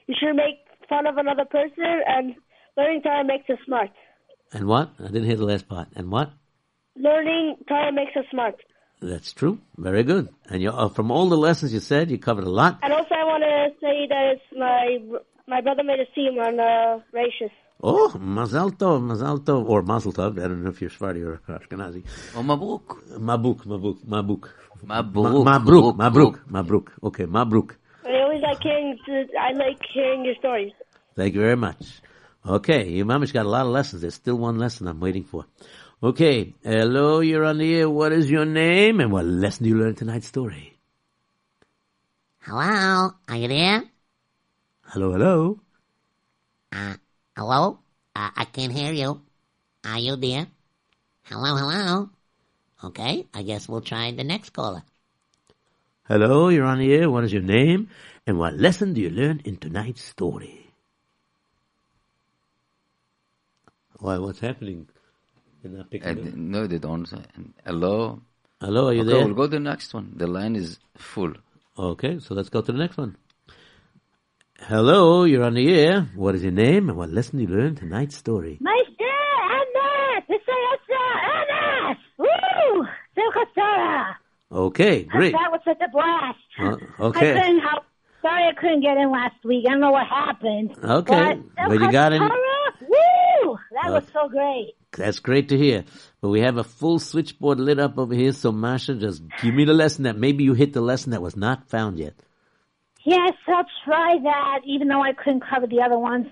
[0.07, 2.37] You shouldn't make fun of another person, and
[2.77, 3.91] learning Torah makes us smart.
[4.53, 4.91] And what?
[5.01, 5.89] I didn't hear the last part.
[5.97, 6.31] And what?
[6.97, 8.57] Learning Torah makes us smart.
[9.03, 9.59] That's true.
[9.77, 10.29] Very good.
[10.49, 12.79] And you, uh, from all the lessons you said, you covered a lot.
[12.83, 16.59] And also, I want to say that it's my my brother made a team on
[16.59, 17.51] uh, Rashis.
[17.83, 20.43] Oh, Mazal Tov, Mazal Tov, or Mazel Tov.
[20.43, 22.05] I don't know if you're Sephardi or Ashkenazi.
[22.35, 23.19] Oh, Mabuk.
[23.19, 24.49] Mabuk, Mabuk, Mabuk.
[24.85, 25.45] Mabruk.
[25.45, 26.89] Ma- Mabruk, Mabruk, Mabruk.
[27.03, 27.77] Okay, Mabruk.
[28.05, 28.99] I always like hearing
[29.39, 30.73] I like hearing your stories.
[31.15, 32.01] Thank you very much.
[32.47, 34.03] Okay, your mama's got a lot of lessons.
[34.03, 35.47] There's still one lesson I'm waiting for.
[36.01, 37.91] Okay, hello, you're on the air.
[37.91, 40.79] What is your name and what lesson do you learn tonight's story?
[42.43, 43.11] Hello?
[43.29, 43.83] Are you there?
[44.85, 45.61] Hello, hello.
[46.71, 46.95] Uh,
[47.37, 47.79] hello?
[48.15, 49.21] Uh, I can't hear you.
[49.85, 50.47] Are you there?
[51.25, 52.11] Hello, hello?
[52.85, 54.85] Okay, I guess we'll try the next caller.
[56.05, 57.11] Hello, you're on the air.
[57.11, 57.89] What is your name
[58.25, 60.66] and what lesson do you learn in tonight's story?
[63.99, 64.89] Why, what's happening?
[65.63, 66.35] They're not picking up.
[66.35, 67.09] no, they don't.
[67.65, 68.21] Hello.
[68.61, 69.27] Hello, are you okay, there?
[69.27, 70.13] we'll go to the next one.
[70.17, 71.35] The line is full.
[71.79, 73.17] Okay, so let's go to the next one.
[74.61, 76.09] Hello, you're on the air.
[76.15, 78.57] What is your name and what lesson do you learn tonight's story?
[78.61, 79.05] Meister,
[79.45, 80.77] Anas, Messiah,
[81.37, 82.87] Anas, woo,
[83.17, 84.19] Simchas Torah.
[84.51, 85.33] Okay, great.
[85.33, 86.39] That was such a blast.
[86.59, 87.35] Uh, I okay.
[87.35, 87.85] couldn't help.
[88.23, 89.67] Sorry, I couldn't get in last week.
[89.69, 90.75] I don't know what happened.
[90.83, 92.31] Okay, but, but you got in- Torah,
[93.73, 94.75] that was so great.
[94.93, 95.85] That's great to hear.
[96.21, 99.65] But we have a full switchboard lit up over here, so Masha, just give me
[99.65, 102.15] the lesson that maybe you hit the lesson that was not found yet.
[103.05, 106.27] Yes, I'll try that, even though I couldn't cover the other ones.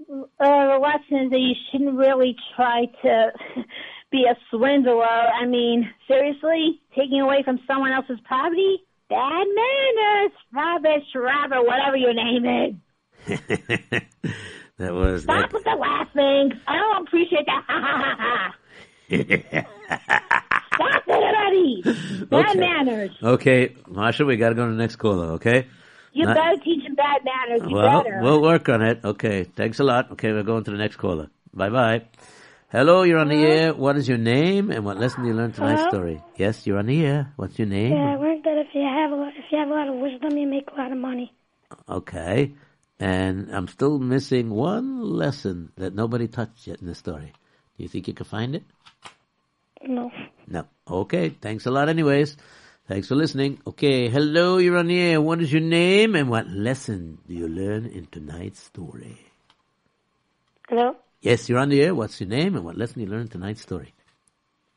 [0.00, 3.32] Uh, the lesson is that you shouldn't really try to
[4.10, 5.04] be a swindler.
[5.04, 8.78] I mean, seriously, taking away from someone else's property?
[9.10, 12.78] Bad manners, rubbish, rubber, whatever your name
[13.26, 14.00] is.
[14.78, 15.52] that was Stop that.
[15.52, 16.52] with the laughing.
[16.66, 17.64] I don't appreciate that.
[17.68, 18.54] Ha ha ha ha.
[20.74, 21.82] Stop it already.
[22.26, 22.58] Bad Okay.
[22.58, 23.10] manners.
[23.22, 25.32] okay, Masha, we got to go to the next caller.
[25.34, 25.66] Okay.
[26.12, 27.68] You Not- better teach them bad manners.
[27.68, 28.20] You Well, better.
[28.22, 29.00] we'll work on it.
[29.04, 30.10] Okay, thanks a lot.
[30.12, 31.28] Okay, we're going to the next caller.
[31.52, 32.02] Bye bye.
[32.70, 33.72] Hello, you're on the air.
[33.74, 35.90] What is your name and what lesson you learn tonight's Hello?
[35.90, 36.22] story?
[36.36, 37.32] Yes, you're on the air.
[37.36, 37.92] What's your name?
[37.92, 39.94] Yeah, I learned that if you have a lot, if you have a lot of
[39.94, 41.32] wisdom, you make a lot of money.
[41.88, 42.54] Okay.
[43.00, 47.32] And I'm still missing one lesson that nobody touched yet in the story.
[47.76, 48.62] Do you think you can find it?
[49.82, 50.10] No.
[50.46, 50.66] No.
[50.88, 51.30] Okay.
[51.30, 52.36] Thanks a lot anyways.
[52.86, 53.60] Thanks for listening.
[53.66, 54.08] Okay.
[54.08, 55.20] Hello, you're on the air.
[55.20, 59.18] What is your name and what lesson do you learn in tonight's story?
[60.68, 60.96] Hello.
[61.20, 61.94] Yes, you're on the air.
[61.94, 63.94] What's your name and what lesson do you learn in tonight's story?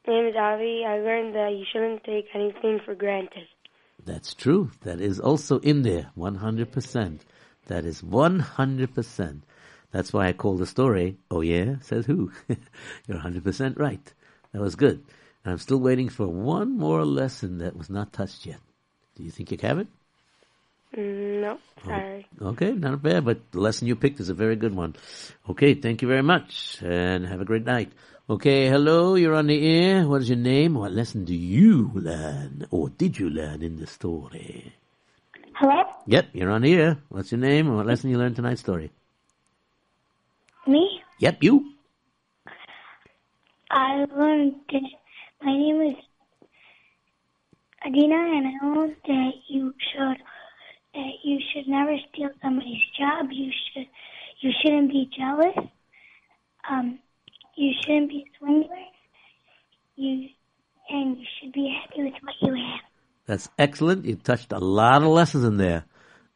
[0.08, 0.84] My name is Avi.
[0.88, 3.48] I learned that you shouldn't take anything for granted.
[4.06, 4.72] That's true.
[4.84, 6.12] That is also in there.
[6.18, 7.20] 100%.
[7.68, 9.42] That is 100%.
[9.92, 12.32] That's why I call the story, Oh Yeah, says who?
[13.08, 14.14] You're 100% right.
[14.52, 15.04] That was good.
[15.44, 18.60] And I'm still waiting for one more lesson that was not touched yet.
[19.16, 19.88] Do you think you have it?
[20.96, 22.28] Mm, no, sorry.
[22.42, 24.96] Okay, not bad, but the lesson you picked is a very good one.
[25.50, 27.92] Okay, thank you very much, and have a great night.
[28.30, 30.08] Okay, hello, you're on the air.
[30.08, 30.76] What is your name?
[30.76, 34.74] What lesson do you learn, or did you learn in the story?
[35.60, 35.86] Hello?
[36.06, 37.00] Yep, you're on here.
[37.10, 38.92] What's your name, and what lesson you learned tonight's story?
[40.68, 41.02] Me?
[41.18, 41.74] Yep, you.
[43.72, 44.82] I learned that
[45.42, 45.96] my name is
[47.84, 50.18] Adina, and I learned that you should
[50.94, 53.26] that you should never steal somebody's job.
[53.32, 53.88] You should
[54.42, 55.58] you shouldn't be jealous.
[56.70, 57.00] Um,
[57.56, 58.86] you shouldn't be a swindler.
[59.96, 60.30] You
[60.90, 62.87] and you should be happy with what you have.
[63.28, 64.06] That's excellent.
[64.06, 65.84] You touched a lot of lessons in there.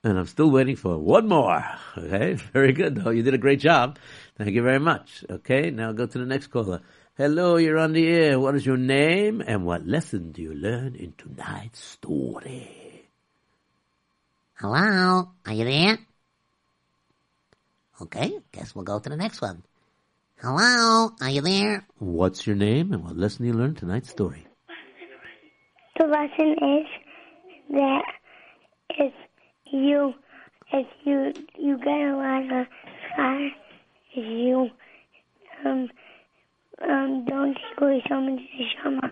[0.03, 1.63] And I'm still waiting for one more.
[1.97, 3.11] Okay, very good though.
[3.11, 3.97] You did a great job.
[4.37, 5.23] Thank you very much.
[5.29, 6.81] Okay, now go to the next caller.
[7.17, 8.39] Hello, you're on the air.
[8.39, 13.07] What is your name and what lesson do you learn in tonight's story?
[14.55, 15.29] Hello?
[15.45, 15.99] Are you there?
[18.01, 19.63] Okay, guess we'll go to the next one.
[20.41, 21.11] Hello?
[21.21, 21.85] Are you there?
[21.99, 24.47] What's your name and what lesson do you learn tonight's story?
[25.99, 26.87] The lesson is
[27.71, 28.03] that
[28.97, 29.13] if
[29.71, 30.13] you
[30.73, 32.67] if you you get a lot of
[33.15, 33.51] fire,
[34.15, 34.69] if you
[35.65, 35.89] um,
[36.87, 39.11] um, don't take away someone's neshama.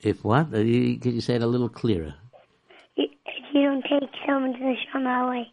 [0.00, 0.48] If what?
[0.48, 2.14] Uh, Could you say it a little clearer?
[2.96, 3.10] If
[3.54, 5.52] you don't take someone's neshama away.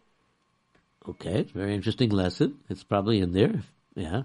[1.08, 2.58] Okay, it's a very interesting lesson.
[2.68, 3.62] It's probably in there.
[3.94, 4.22] Yeah.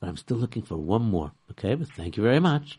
[0.00, 1.32] But I'm still looking for one more.
[1.52, 2.78] Okay, but thank you very much.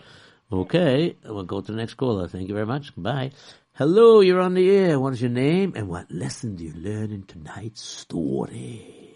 [0.52, 2.28] Okay, we'll go to the next caller.
[2.28, 2.94] Thank you very much.
[2.96, 3.32] Goodbye.
[3.74, 5.00] Hello, you're on the air.
[5.00, 9.16] What is your name and what lesson do you learn in tonight's story?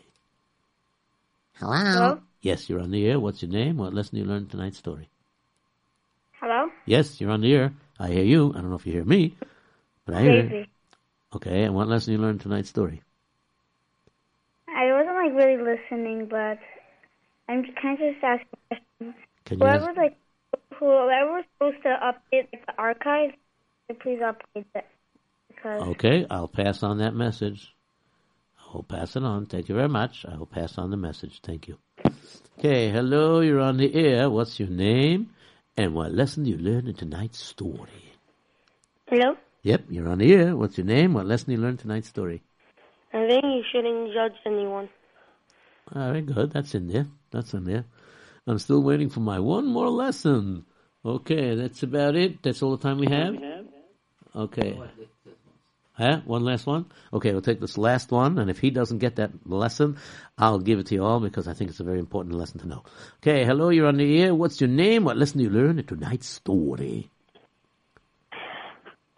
[1.55, 2.19] Hello?
[2.41, 3.19] Yes, you're on the air.
[3.19, 3.77] What's your name?
[3.77, 5.09] What lesson do you learn in tonight's story?
[6.39, 6.69] Hello?
[6.85, 7.73] Yes, you're on the air.
[7.99, 8.51] I hear you.
[8.51, 9.35] I don't know if you hear me,
[10.05, 10.49] but I hear you.
[10.49, 10.69] Crazy.
[11.35, 13.01] Okay, and what lesson do you learn in tonight's story?
[14.67, 16.59] I wasn't like really listening, but
[17.49, 19.15] I'm just kind of just asking questions.
[19.45, 20.17] Can you ask- Whoever like
[20.79, 23.33] whoever was supposed to update like, the archives,
[24.01, 24.85] please update it
[25.65, 27.73] Okay, I'll pass on that message.
[28.59, 29.45] I will pass it on.
[29.45, 30.25] Thank you very much.
[30.25, 31.39] I will pass on the message.
[31.41, 31.77] Thank you.
[32.59, 34.29] Okay, hello, you're on the air.
[34.29, 35.29] What's your name?
[35.77, 38.13] And what lesson do you learn in tonight's story?
[39.07, 39.35] hello.
[39.63, 40.57] Yep, you're on the air.
[40.57, 41.13] What's your name?
[41.13, 42.41] What lesson do you learn in tonight's story?
[43.13, 44.89] I think you shouldn't judge anyone.
[45.93, 46.51] Very good.
[46.51, 47.07] That's in there.
[47.31, 47.85] That's in there.
[48.45, 50.65] I'm still waiting for my one more lesson.
[51.05, 52.43] Okay, that's about it.
[52.43, 53.35] That's all the time we have?
[54.35, 54.79] Okay.
[55.93, 56.21] Huh?
[56.25, 56.87] One last one?
[57.11, 59.97] Okay, we'll take this last one, and if he doesn't get that lesson,
[60.37, 62.67] I'll give it to you all because I think it's a very important lesson to
[62.67, 62.83] know.
[63.17, 64.33] Okay, hello, you're on the air.
[64.33, 65.03] What's your name?
[65.03, 67.11] What lesson do you learn in tonight's story?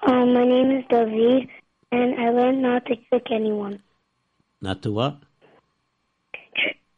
[0.06, 1.48] Um, my name is David,
[1.92, 3.82] and I learned not to trick anyone.
[4.62, 5.18] Not to what?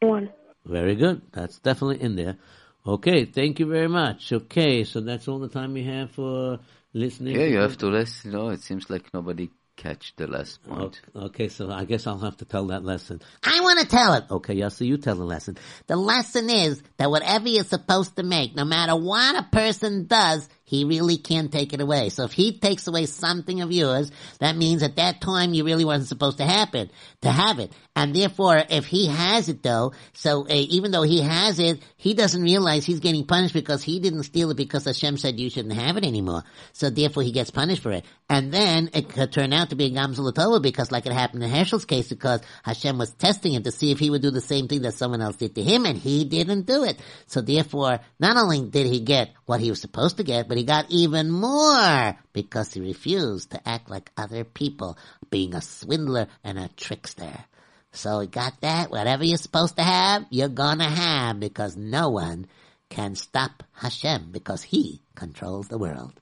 [0.02, 0.30] Anyone.
[0.68, 1.22] Very good.
[1.32, 2.38] That's definitely in there.
[2.86, 4.32] Okay, thank you very much.
[4.32, 6.59] Okay, so that's all the time we have for
[6.93, 7.36] listening.
[7.36, 8.32] Yeah, you have to listen.
[8.32, 10.99] No, it seems like nobody catch the last point.
[11.15, 13.22] Okay, so I guess I'll have to tell that lesson.
[13.43, 14.26] I want to tell it.
[14.32, 15.57] Okay, Yossi, you tell the lesson.
[15.86, 20.49] The lesson is that whatever you're supposed to make, no matter what a person does,
[20.68, 22.09] he really can't take it away.
[22.09, 25.86] So if he takes away something of yours, that means at that time you really
[25.86, 26.91] wasn't supposed to happen,
[27.22, 27.72] to have it.
[27.95, 32.13] And therefore, if he has it though, so uh, even though he has it, he
[32.13, 35.74] doesn't realize he's getting punished because he didn't steal it because Hashem said you shouldn't
[35.74, 36.43] have it anymore.
[36.74, 38.03] So therefore he gets punished for it.
[38.30, 41.49] And then it could turn out to be a Gamzulatova because like it happened in
[41.49, 44.68] Herschel's case because Hashem was testing him to see if he would do the same
[44.68, 46.99] thing that someone else did to him and he didn't do it.
[47.28, 50.66] So therefore, not only did he get what he was supposed to get, but he
[50.66, 54.97] got even more because he refused to act like other people,
[55.30, 57.45] being a swindler and a trickster.
[57.91, 58.89] So he got that.
[58.89, 62.47] Whatever you're supposed to have, you're gonna have because no one
[62.89, 66.14] can stop Hashem because he controls the world.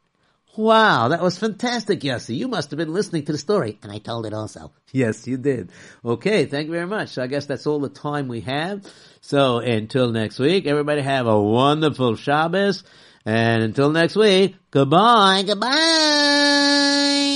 [0.57, 2.35] Wow, that was fantastic, Yossi.
[2.35, 3.79] You must have been listening to the story.
[3.83, 4.73] And I told it also.
[4.91, 5.71] Yes, you did.
[6.03, 7.09] Okay, thank you very much.
[7.09, 8.85] So I guess that's all the time we have.
[9.21, 12.83] So until next week, everybody have a wonderful Shabbos.
[13.25, 17.34] And until next week, goodbye, goodbye.